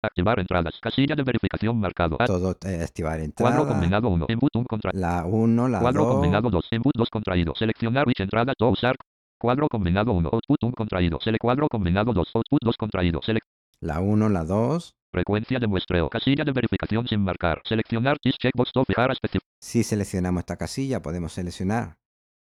Activar 0.00 0.38
entradas. 0.38 0.78
Casilla 0.80 1.16
de 1.16 1.24
verificación 1.24 1.80
marcado. 1.80 2.18
Todo 2.18 2.56
eh, 2.64 2.82
activar 2.82 3.18
Cuadro 3.36 3.62
entrada, 3.62 3.66
combinado 3.66 4.08
1. 4.08 4.26
Input 4.28 4.54
1 4.54 4.66
contra. 4.66 4.92
la 4.94 5.24
1, 5.26 5.68
la 5.68 5.80
Cuadro 5.80 6.04
2, 6.04 6.14
combinado 6.14 6.50
2. 6.50 6.68
Input 6.70 6.94
2 6.96 7.10
contraído. 7.10 7.54
Seleccionar 7.56 8.06
which 8.06 8.20
entrada 8.20 8.54
to 8.54 8.68
usar. 8.68 8.96
Cuadro 9.38 9.68
combinado 9.68 10.12
1. 10.12 10.30
Output 10.32 10.62
1 10.62 10.72
contraído. 10.72 11.18
Select 11.20 11.40
cuadro 11.40 11.68
combinado 11.68 12.12
2. 12.12 12.30
Output 12.34 12.60
2 12.62 12.76
contraído. 12.76 13.20
Select 13.22 13.46
la 13.80 14.00
1, 14.00 14.28
la 14.28 14.44
2. 14.44 14.94
frecuencia 15.12 15.58
de 15.58 15.66
muestreo. 15.66 16.08
Casilla 16.08 16.44
de 16.44 16.52
verificación 16.52 17.08
sin 17.08 17.22
marcar. 17.22 17.60
Seleccionar 17.64 18.18
this 18.18 18.36
checkbox 18.38 18.72
to 18.72 18.84
fijar 18.84 19.10
a 19.10 19.14
specific. 19.14 19.48
Si 19.60 19.82
seleccionamos 19.82 20.40
esta 20.40 20.56
casilla, 20.56 21.02
podemos 21.02 21.32
seleccionar 21.32 21.98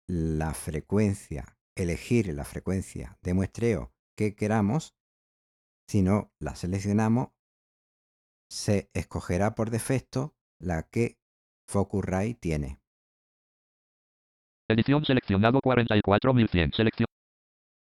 la 0.07 0.55
frecuencia, 0.55 1.57
elegir 1.77 2.33
la 2.35 2.45
frecuencia 2.45 3.19
de 3.23 3.35
muestreo 3.35 3.93
que 4.17 4.35
queramos. 4.35 4.95
Si 5.89 6.03
no 6.03 6.33
la 6.39 6.55
seleccionamos, 6.55 7.29
se 8.51 8.91
escogerá 8.95 9.55
por 9.55 9.71
defecto 9.71 10.35
la 10.59 10.83
que 10.83 11.19
Focusrite 11.69 12.35
tiene. 12.41 12.81
Edición 14.69 15.05
seleccionado 15.05 15.61
44100. 15.61 16.73
Selección. 16.73 17.07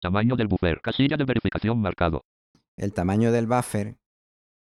Tamaño 0.00 0.36
del 0.36 0.48
buffer. 0.48 0.80
Casilla 0.80 1.16
de 1.16 1.24
verificación 1.24 1.80
marcado. 1.80 2.22
El 2.76 2.92
tamaño 2.92 3.32
del 3.32 3.46
buffer 3.46 3.98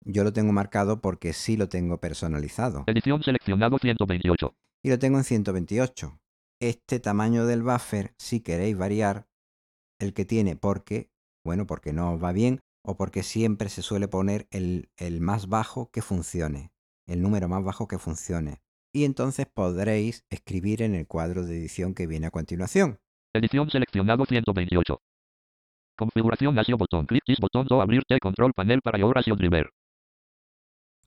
yo 0.04 0.24
lo 0.24 0.34
tengo 0.34 0.52
marcado 0.52 1.02
porque 1.02 1.34
sí 1.34 1.58
lo 1.58 1.70
tengo 1.70 2.00
personalizado 2.00 2.84
Edición 2.88 3.22
seleccionado 3.22 3.78
128. 3.78 4.56
y 4.84 4.90
lo 4.90 5.00
tengo 5.00 5.20
en 5.20 5.24
128. 5.24 6.20
Este 6.60 7.00
tamaño 7.00 7.46
del 7.46 7.64
buffer, 7.64 8.14
si 8.18 8.42
queréis 8.42 8.78
variar 8.78 9.28
el 10.00 10.14
que 10.14 10.26
tiene, 10.26 10.56
porque, 10.56 11.12
bueno, 11.46 11.66
porque 11.68 11.94
no 11.94 12.14
os 12.14 12.24
va 12.24 12.32
bien 12.32 12.62
o 12.84 12.96
porque 12.98 13.24
siempre 13.24 13.70
se 13.70 13.82
suele 13.82 14.08
poner 14.08 14.48
el, 14.52 14.90
el 14.98 15.22
más 15.22 15.48
bajo 15.48 15.92
que 15.92 16.02
funcione, 16.02 16.72
el 17.06 17.22
número 17.22 17.48
más 17.48 17.64
bajo 17.64 17.88
que 17.88 18.00
funcione. 18.00 18.62
Y 18.94 19.06
entonces 19.06 19.46
podréis 19.46 20.26
escribir 20.30 20.82
en 20.82 20.96
el 20.96 21.08
cuadro 21.08 21.46
de 21.46 21.58
edición 21.58 21.94
que 21.94 22.08
viene 22.08 22.28
a 22.28 22.32
continuación. 22.32 23.00
Edición 23.34 23.70
seleccionado 23.70 24.26
128. 24.26 25.02
Configuración 25.98 26.58
ASIO 26.60 26.78
botón. 26.78 27.06
Clic 27.06 27.24
botón 27.40 27.68
abrirte 27.82 28.20
control 28.20 28.54
panel 28.54 28.82
para 28.82 28.98
ASIO 29.16 29.36
driver. 29.36 29.70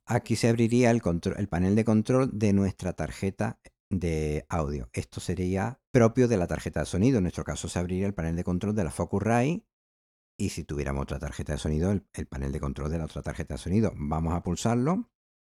Aquí 0.06 0.37
se 0.37 0.48
abriría 0.48 0.90
el, 0.90 1.02
control- 1.02 1.37
el 1.38 1.48
panel 1.48 1.74
de 1.76 1.84
control 1.84 2.30
de 2.32 2.52
nuestra 2.52 2.92
tarjeta 2.92 3.58
de 3.90 4.44
audio. 4.48 4.88
Esto 4.92 5.20
sería 5.20 5.80
propio 5.90 6.28
de 6.28 6.37
la 6.37 6.46
tarjeta 6.46 6.80
de 6.80 6.87
sonido. 6.87 7.18
En 7.18 7.24
nuestro 7.24 7.44
caso 7.44 7.68
se 7.68 7.78
abriría 7.78 8.06
el 8.06 8.14
panel 8.14 8.37
de 8.37 8.44
control 8.44 8.74
de 8.74 8.84
la 8.84 8.90
Focusrite 8.90 9.64
y 10.36 10.50
si 10.50 10.64
tuviéramos 10.64 11.02
otra 11.02 11.18
tarjeta 11.18 11.52
de 11.52 11.58
sonido, 11.58 11.90
el, 11.90 12.06
el 12.12 12.26
panel 12.26 12.52
de 12.52 12.60
control 12.60 12.90
de 12.90 12.98
la 12.98 13.04
otra 13.04 13.22
tarjeta 13.22 13.54
de 13.54 13.58
sonido. 13.58 13.92
Vamos 13.96 14.34
a 14.34 14.42
pulsarlo 14.42 15.10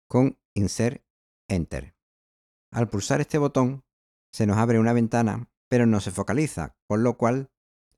con 0.09 0.39
Insert 0.55 1.03
Enter. 1.49 1.95
Al 2.73 2.89
pulsar 2.89 3.21
este 3.21 3.39
botón 3.39 3.85
se 4.33 4.47
nos 4.47 4.59
abre 4.59 4.79
una 4.79 4.93
ventana, 4.93 5.49
pero 5.69 5.87
no 5.87 6.01
se 6.01 6.11
focaliza, 6.11 6.77
por 6.87 7.01
lo 7.01 7.17
cual 7.17 7.51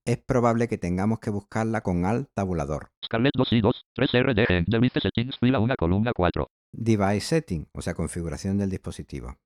es 0.04 0.18
probable 0.18 0.68
que 0.68 0.78
tengamos 0.78 1.20
que 1.20 1.30
buscarla 1.30 1.82
con 1.82 2.04
Alt 2.04 2.30
tabulador. 2.34 2.90
Scarlett 3.04 3.34
2 3.36 3.52
y 3.52 3.60
2. 3.60 3.86
3 3.94 4.10
RD. 4.12 4.64
Device 4.66 5.00
settings 5.00 5.38
fila 5.38 5.60
1 5.60 5.74
columna 5.78 6.12
4. 6.14 6.48
Device 6.72 7.20
Setting, 7.20 7.68
o 7.72 7.82
sea, 7.82 7.94
configuración 7.94 8.58
del 8.58 8.70
dispositivo. 8.70 9.36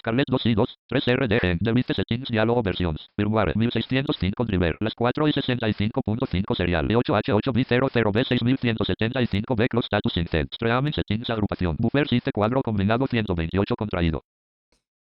Scarlett 0.00 0.26
2 0.28 0.46
y 0.46 0.54
2. 0.54 0.78
3 0.88 1.04
RD. 1.16 1.58
Device 1.60 1.94
settings 1.94 2.28
diálogo 2.28 2.62
versions. 2.62 3.08
Firmware 3.16 3.54
1605 3.54 4.44
driver. 4.44 4.76
Las 4.80 4.94
4 4.94 5.28
y 5.28 5.32
65.5 5.32 6.56
serial. 6.56 6.88
8H8B00B6175B 6.88 9.68
clock 9.68 9.84
status 9.84 10.16
inset. 10.16 10.48
Streaming 10.52 10.92
settings 10.92 11.30
agrupación. 11.30 11.76
Buffer 11.78 12.08
site 12.08 12.32
cuadro 12.32 12.62
combinado 12.62 13.06
128 13.06 13.76
contraído. 13.76 14.24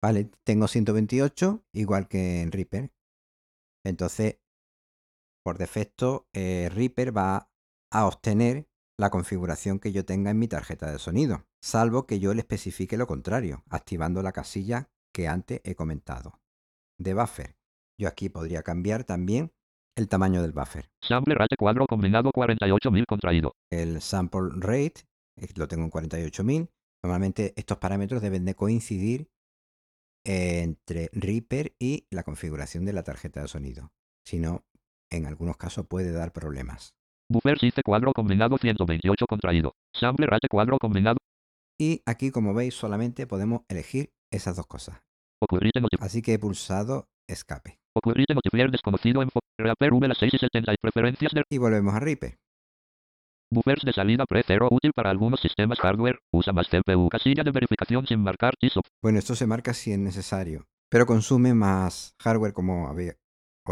Vale, 0.02 0.30
tengo 0.44 0.68
128, 0.68 1.64
igual 1.74 2.08
que 2.08 2.42
en 2.42 2.52
Reaper. 2.52 2.92
Entonces, 3.84 4.40
por 5.44 5.58
defecto, 5.58 6.28
eh, 6.34 6.70
Reaper 6.74 7.16
va 7.16 7.50
a 7.92 8.06
obtener 8.06 8.68
la 8.98 9.10
configuración 9.10 9.80
que 9.80 9.92
yo 9.92 10.06
tenga 10.06 10.32
en 10.32 10.40
mi 10.40 10.48
tarjeta 10.48 10.92
de 10.92 11.00
sonido, 11.00 11.46
salvo 11.62 12.06
que 12.06 12.20
yo 12.20 12.34
le 12.34 12.42
especifique 12.42 12.98
lo 12.98 13.08
contrario, 13.08 13.64
activando 13.70 14.22
la 14.22 14.32
casilla 14.32 14.90
que 15.14 15.28
antes 15.28 15.62
he 15.64 15.76
comentado. 15.76 16.40
De 16.98 17.14
buffer. 17.14 17.56
Yo 17.98 18.08
aquí 18.08 18.30
podría 18.30 18.64
cambiar 18.64 19.04
también 19.04 19.52
el 19.96 20.08
tamaño 20.10 20.42
del 20.42 20.52
buffer. 20.52 20.90
Sample 21.02 21.36
rate 21.36 21.56
cuadro 21.58 21.88
combinado 21.88 22.32
48.000 22.32 23.06
contraído. 23.06 23.54
El 23.72 24.02
sample 24.02 24.50
rate 24.56 25.04
eh, 25.38 25.48
lo 25.56 25.68
tengo 25.68 25.86
en 25.86 25.92
48.000. 25.92 26.70
Normalmente 27.04 27.54
estos 27.56 27.78
parámetros 27.78 28.22
deben 28.22 28.46
de 28.46 28.56
coincidir 28.56 29.30
entre 30.26 31.10
Reaper 31.14 31.76
y 31.80 32.08
la 32.10 32.24
configuración 32.24 32.84
de 32.84 32.94
la 32.94 33.04
tarjeta 33.04 33.42
de 33.42 33.48
sonido. 33.48 33.92
Si 34.26 34.40
no, 34.40 34.66
en 35.12 35.26
algunos 35.28 35.56
casos 35.56 35.86
puede 35.86 36.12
dar 36.12 36.34
problemas. 36.34 36.96
Buffer 37.28 37.58
site 37.58 37.82
cuadro 37.84 38.14
combinado 38.14 38.58
128 38.58 39.26
contraído. 39.28 39.74
Sample 39.94 40.28
rate 40.28 40.48
cuadro 40.48 40.78
combinado. 40.78 41.18
Y 41.80 42.02
aquí, 42.06 42.30
como 42.30 42.54
veis, 42.54 42.76
solamente 42.76 43.26
podemos 43.26 43.62
elegir 43.68 44.12
esas 44.32 44.56
dos 44.56 44.68
cosas. 44.68 45.02
Así 46.00 46.22
que 46.22 46.34
he 46.34 46.40
pulsado 46.40 47.08
escape. 47.28 47.80
Desconocido 48.72 49.22
en 49.22 49.30
Reaper 49.58 49.94
V 49.94 50.08
las 50.08 50.18
6 50.18 50.34
y 50.36 50.38
70 50.38 50.74
y 50.74 50.76
preferencias 50.82 51.32
de 51.34 51.44
Y 51.50 51.58
volvemos 51.58 51.96
a 51.96 52.00
Reaper. 52.00 52.38
buffers 53.52 53.84
de 53.84 53.94
salida 53.94 54.26
pre-0 54.26 54.68
útil 54.70 54.92
para 54.94 55.10
algunos 55.10 55.40
sistemas 55.40 55.80
hardware. 55.80 56.20
Usa 56.32 56.54
más 56.54 56.68
CPU. 56.68 57.10
Casilla 57.10 57.44
de 57.44 57.52
verificación 57.52 58.06
sin 58.06 58.22
marcar. 58.22 58.54
Bueno, 59.02 59.20
esto 59.20 59.36
se 59.36 59.48
marca 59.48 59.74
si 59.74 59.92
es 59.92 60.00
necesario, 60.00 60.68
pero 60.90 61.06
consume 61.06 61.54
más 61.54 62.16
hardware 62.20 62.54
como 62.54 62.88
había 62.88 63.16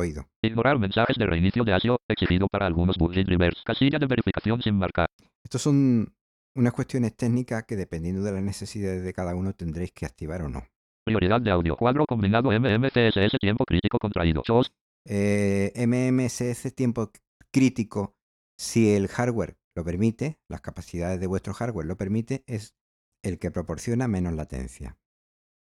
oído. 0.01 0.25
Ignorar 0.41 0.79
mensajes 0.79 1.17
de 1.17 1.25
reinicio 1.25 1.63
de 1.63 1.73
ASIO 1.73 1.97
exigido 2.07 2.47
para 2.47 2.65
algunos 2.65 2.97
budget 2.97 3.27
drivers. 3.27 3.61
Casilla 3.63 3.99
de 3.99 4.07
verificación 4.07 4.61
sin 4.61 4.77
marcar. 4.77 5.07
Estos 5.43 5.61
son 5.61 6.13
unas 6.55 6.73
cuestiones 6.73 7.15
técnicas 7.15 7.63
que 7.65 7.75
dependiendo 7.75 8.23
de 8.23 8.31
las 8.31 8.43
necesidades 8.43 9.03
de 9.03 9.13
cada 9.13 9.35
uno 9.35 9.53
tendréis 9.53 9.91
que 9.91 10.05
activar 10.05 10.41
o 10.41 10.49
no. 10.49 10.63
Prioridad 11.05 11.41
de 11.41 11.51
audio. 11.51 11.75
Cuadro 11.75 12.05
combinado 12.05 12.49
MMCSS 12.51 13.37
tiempo 13.39 13.65
crítico 13.65 13.99
contraído. 13.99 14.43
Shows. 14.45 14.71
Eh, 15.05 15.73
MMSS 15.75 16.73
tiempo 16.73 17.11
crítico, 17.51 18.15
si 18.57 18.93
el 18.93 19.07
hardware 19.09 19.57
lo 19.75 19.83
permite, 19.83 20.39
las 20.49 20.61
capacidades 20.61 21.19
de 21.19 21.27
vuestro 21.27 21.53
hardware 21.53 21.85
lo 21.85 21.97
permite, 21.97 22.43
es 22.47 22.75
el 23.23 23.39
que 23.39 23.51
proporciona 23.51 24.07
menos 24.07 24.33
latencia. 24.33 24.97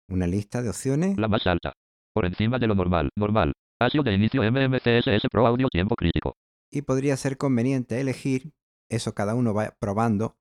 Una 0.09 0.27
lista 0.27 0.61
de 0.61 0.69
opciones 0.69 1.17
La 1.17 1.27
más 1.27 1.45
alta. 1.47 1.73
Por 2.13 2.25
encima 2.25 2.57
de 2.57 2.67
lo 2.67 2.75
normal. 2.75 3.09
Normal. 3.15 3.53
ASIO 3.81 4.03
de 4.03 4.13
inicio 4.13 4.41
MMCSS 4.43 5.29
Pro 5.31 5.47
Audio 5.47 5.69
tiempo 5.69 5.95
crítico. 5.95 6.35
y 6.71 6.81
podría 6.83 7.15
ser 7.17 7.37
conveniente 7.37 7.99
elegir, 7.99 8.51
eso 8.89 9.13
cada 9.13 9.33
uno 9.35 9.53
va 9.53 9.73
probando, 9.79 10.35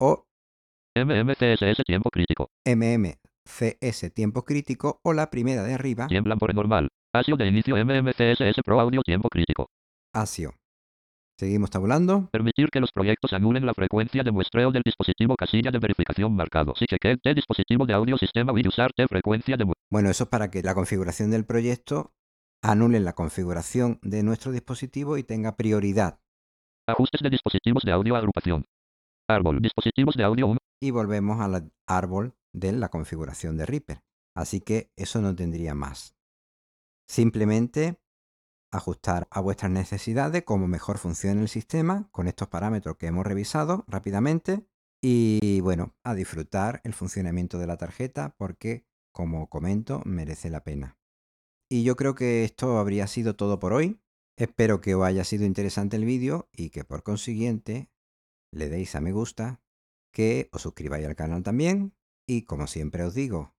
o 0.00 0.24
MMCSS 0.96 1.84
tiempo 1.84 2.10
crítico. 2.10 2.48
MMCS 2.66 4.10
tiempo 4.14 4.44
crítico 4.44 4.98
o 5.04 5.12
la 5.12 5.30
primera 5.30 5.62
de 5.64 5.74
arriba, 5.74 6.06
Tiemblan 6.08 6.38
por 6.38 6.54
normal. 6.54 6.88
ASIO 7.14 7.36
de 7.36 7.46
inicio 7.48 7.76
MMCSS 7.76 8.62
Pro 8.64 8.80
Audio 8.80 9.02
tiempo 9.02 9.28
crítico. 9.28 9.66
ASIO. 10.14 10.54
Seguimos 11.38 11.70
tabulando. 11.70 12.28
Permitir 12.32 12.68
que 12.70 12.80
los 12.80 12.92
proyectos 12.92 13.32
anulen 13.32 13.64
la 13.64 13.72
frecuencia 13.74 14.22
de 14.22 14.30
muestreo 14.30 14.72
del 14.72 14.82
dispositivo 14.84 15.36
casilla 15.36 15.70
de 15.70 15.78
verificación 15.78 16.34
marcado. 16.34 16.74
Si 16.76 16.84
cheque 16.86 17.16
T 17.16 17.34
dispositivo 17.34 17.86
de 17.86 17.94
audio 17.94 18.18
sistema 18.18 18.52
will 18.52 18.68
usar 18.68 18.90
frecuencia 19.08 19.56
de 19.56 19.64
mu- 19.64 19.72
Bueno, 19.90 20.10
eso 20.10 20.24
es 20.24 20.30
para 20.30 20.50
que 20.50 20.62
la 20.62 20.74
configuración 20.74 21.30
del 21.30 21.46
proyecto 21.46 22.12
anule 22.62 23.00
la 23.00 23.14
configuración 23.14 23.98
de 24.02 24.22
nuestro 24.22 24.52
dispositivo 24.52 25.16
y 25.16 25.22
tenga 25.22 25.56
prioridad. 25.56 26.20
Ajustes 26.86 27.20
de 27.22 27.30
dispositivos 27.30 27.82
de 27.84 27.92
audio 27.92 28.16
agrupación. 28.16 28.66
Árbol. 29.28 29.60
Dispositivos 29.60 30.16
de 30.16 30.24
audio 30.24 30.48
1. 30.48 30.58
Y 30.82 30.90
volvemos 30.90 31.40
al 31.40 31.72
árbol 31.86 32.34
de 32.52 32.72
la 32.72 32.88
configuración 32.88 33.56
de 33.56 33.66
Reaper. 33.66 34.02
Así 34.34 34.60
que 34.60 34.90
eso 34.96 35.20
no 35.20 35.34
tendría 35.34 35.74
más. 35.74 36.16
Simplemente 37.08 38.00
ajustar 38.72 39.26
a 39.30 39.40
vuestras 39.40 39.70
necesidades 39.70 40.44
cómo 40.44 40.68
mejor 40.68 40.98
funciona 40.98 41.40
el 41.40 41.48
sistema 41.48 42.08
con 42.12 42.28
estos 42.28 42.48
parámetros 42.48 42.96
que 42.96 43.06
hemos 43.06 43.26
revisado 43.26 43.84
rápidamente 43.88 44.64
y 45.02 45.60
bueno, 45.60 45.94
a 46.04 46.14
disfrutar 46.14 46.80
el 46.84 46.92
funcionamiento 46.92 47.58
de 47.58 47.66
la 47.66 47.76
tarjeta 47.76 48.34
porque, 48.36 48.84
como 49.12 49.48
comento, 49.48 50.02
merece 50.04 50.50
la 50.50 50.62
pena. 50.62 50.99
Y 51.72 51.84
yo 51.84 51.94
creo 51.94 52.16
que 52.16 52.42
esto 52.42 52.78
habría 52.78 53.06
sido 53.06 53.36
todo 53.36 53.60
por 53.60 53.72
hoy. 53.72 54.00
Espero 54.36 54.80
que 54.80 54.96
os 54.96 55.04
haya 55.04 55.22
sido 55.22 55.44
interesante 55.44 55.96
el 55.96 56.04
vídeo 56.04 56.48
y 56.52 56.70
que 56.70 56.82
por 56.82 57.04
consiguiente 57.04 57.88
le 58.52 58.68
deis 58.68 58.96
a 58.96 59.00
me 59.00 59.12
gusta, 59.12 59.62
que 60.12 60.48
os 60.50 60.62
suscribáis 60.62 61.06
al 61.06 61.14
canal 61.14 61.44
también 61.44 61.94
y 62.26 62.42
como 62.42 62.66
siempre 62.66 63.04
os 63.04 63.14
digo, 63.14 63.54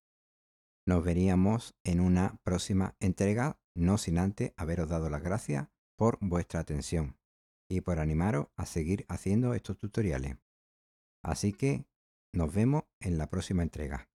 nos 0.86 1.06
veríamos 1.06 1.74
en 1.86 2.02
una 2.02 2.38
próxima 2.44 2.98
entrega, 3.00 3.62
no 3.76 3.98
sin 3.98 4.18
antes 4.18 4.52
haberos 4.58 4.90
dado 4.90 5.10
las 5.10 5.24
gracias 5.24 5.70
por 5.98 6.18
vuestra 6.20 6.60
atención 6.60 7.18
y 7.70 7.80
por 7.80 8.00
animaros 8.00 8.48
a 8.58 8.66
seguir 8.66 9.06
haciendo 9.08 9.54
estos 9.54 9.78
tutoriales. 9.78 10.36
Así 11.24 11.54
que 11.54 11.86
nos 12.34 12.54
vemos 12.54 12.84
en 13.00 13.18
la 13.18 13.30
próxima 13.30 13.64
entrega. 13.64 14.10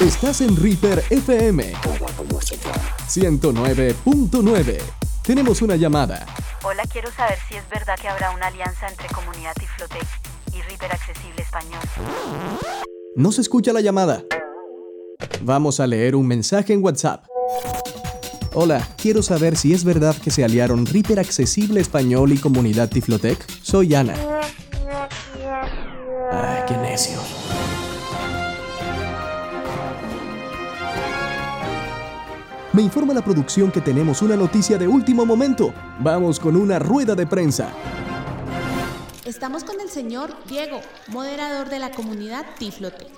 Estás 0.00 0.40
en 0.40 0.56
Reaper 0.56 1.04
FM 1.10 1.74
109.9. 3.06 4.78
Tenemos 5.22 5.60
una 5.60 5.76
llamada. 5.76 6.24
Hola, 6.64 6.84
quiero 6.90 7.12
saber 7.12 7.36
si 7.46 7.56
es 7.56 7.68
verdad 7.68 7.98
que 8.00 8.08
habrá 8.08 8.30
una 8.30 8.46
alianza 8.46 8.88
entre 8.88 9.08
Comunidad 9.08 9.52
Tiflotec 9.60 10.06
y 10.54 10.62
Reaper 10.62 10.92
Accesible 10.92 11.42
Español. 11.42 11.82
No 13.14 13.30
se 13.30 13.42
escucha 13.42 13.74
la 13.74 13.82
llamada. 13.82 14.24
Vamos 15.42 15.80
a 15.80 15.86
leer 15.86 16.16
un 16.16 16.26
mensaje 16.26 16.72
en 16.72 16.82
WhatsApp. 16.82 17.26
Hola, 18.54 18.88
quiero 18.96 19.22
saber 19.22 19.54
si 19.58 19.74
es 19.74 19.84
verdad 19.84 20.16
que 20.16 20.30
se 20.30 20.42
aliaron 20.42 20.86
Reaper 20.86 21.20
Accesible 21.20 21.78
Español 21.78 22.32
y 22.32 22.38
Comunidad 22.38 22.88
Tiflotec. 22.88 23.46
Soy 23.60 23.94
Ana. 23.94 24.14
Ay, 26.32 26.62
qué 26.66 26.76
necio. 26.78 27.20
Me 32.80 32.84
informa 32.84 33.12
la 33.12 33.22
producción 33.22 33.70
que 33.70 33.82
tenemos 33.82 34.22
una 34.22 34.36
noticia 34.36 34.78
de 34.78 34.88
último 34.88 35.26
momento. 35.26 35.74
Vamos 35.98 36.40
con 36.40 36.56
una 36.56 36.78
rueda 36.78 37.14
de 37.14 37.26
prensa. 37.26 37.74
Estamos 39.26 39.64
con 39.64 39.78
el 39.82 39.90
señor 39.90 40.34
Diego, 40.46 40.80
moderador 41.08 41.68
de 41.68 41.78
la 41.78 41.90
comunidad 41.90 42.46
Tiflotec. 42.58 43.10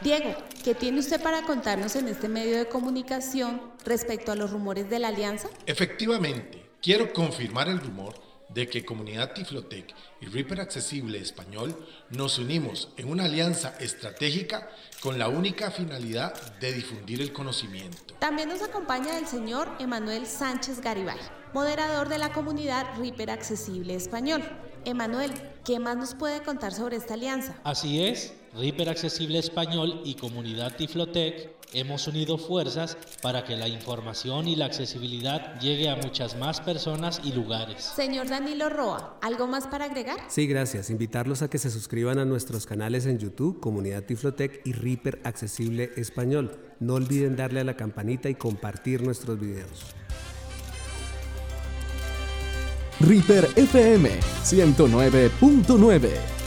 Diego, 0.00 0.34
¿qué 0.64 0.74
tiene 0.74 1.00
usted 1.00 1.22
para 1.22 1.42
contarnos 1.42 1.96
en 1.96 2.08
este 2.08 2.30
medio 2.30 2.56
de 2.56 2.68
comunicación 2.70 3.60
respecto 3.84 4.32
a 4.32 4.36
los 4.36 4.52
rumores 4.52 4.88
de 4.88 4.98
la 4.98 5.08
alianza? 5.08 5.50
Efectivamente, 5.66 6.70
quiero 6.80 7.12
confirmar 7.12 7.68
el 7.68 7.78
rumor 7.78 8.14
de 8.48 8.68
que 8.70 8.86
Comunidad 8.86 9.34
Tiflotec 9.34 9.94
y 10.20 10.26
Reaper 10.26 10.60
Accesible 10.60 11.18
Español 11.18 11.74
nos 12.10 12.38
unimos 12.38 12.88
en 12.96 13.10
una 13.10 13.24
alianza 13.24 13.74
estratégica 13.80 14.68
con 15.02 15.18
la 15.18 15.28
única 15.28 15.70
finalidad 15.70 16.34
de 16.58 16.72
difundir 16.72 17.22
el 17.22 17.32
conocimiento. 17.32 18.14
También 18.18 18.48
nos 18.48 18.62
acompaña 18.62 19.18
el 19.18 19.26
señor 19.26 19.68
Emanuel 19.78 20.26
Sánchez 20.26 20.80
Garibay, 20.80 21.18
moderador 21.54 22.08
de 22.08 22.18
la 22.18 22.32
comunidad 22.32 22.86
Reaper 22.98 23.30
Accesible 23.30 23.94
Español. 23.94 24.42
Emanuel, 24.84 25.32
¿qué 25.64 25.78
más 25.78 25.96
nos 25.96 26.14
puede 26.14 26.42
contar 26.42 26.72
sobre 26.72 26.96
esta 26.96 27.14
alianza? 27.14 27.58
Así 27.64 28.02
es, 28.02 28.32
Reaper 28.52 28.88
Accesible 28.88 29.38
Español 29.38 30.00
y 30.04 30.14
Comunidad 30.14 30.74
Tiflotec 30.76 31.50
hemos 31.72 32.08
unido 32.08 32.36
fuerzas 32.36 32.98
para 33.22 33.44
que 33.44 33.56
la 33.56 33.68
información 33.68 34.48
y 34.48 34.56
la 34.56 34.64
accesibilidad 34.64 35.60
llegue 35.60 35.88
a 35.88 35.94
muchas 35.94 36.36
más 36.36 36.60
personas 36.60 37.20
y 37.22 37.32
lugares. 37.32 37.80
Señor 37.94 38.28
Danilo 38.28 38.68
Roa, 38.68 39.18
¿algo 39.22 39.46
más 39.46 39.68
para 39.68 39.84
agregar? 39.84 40.18
Sí, 40.28 40.48
gracias. 40.48 40.90
Invitarlos 40.90 41.42
a 41.42 41.48
que 41.48 41.58
se 41.58 41.70
suscriban 41.70 42.18
a 42.18 42.24
nuestros 42.24 42.66
canales 42.66 43.06
en 43.06 43.18
YouTube, 43.18 43.60
Comunidad 43.60 44.02
Tiflotec 44.02 44.62
y 44.66 44.72
Reaper 44.72 45.20
Accesible 45.22 45.92
Español. 45.96 46.58
No 46.80 46.94
olviden 46.94 47.36
darle 47.36 47.60
a 47.60 47.64
la 47.64 47.76
campanita 47.76 48.28
y 48.28 48.34
compartir 48.34 49.02
nuestros 49.02 49.38
videos. 49.38 49.84
Reaper 52.98 53.48
FM 53.56 54.10
109.9 54.44 56.39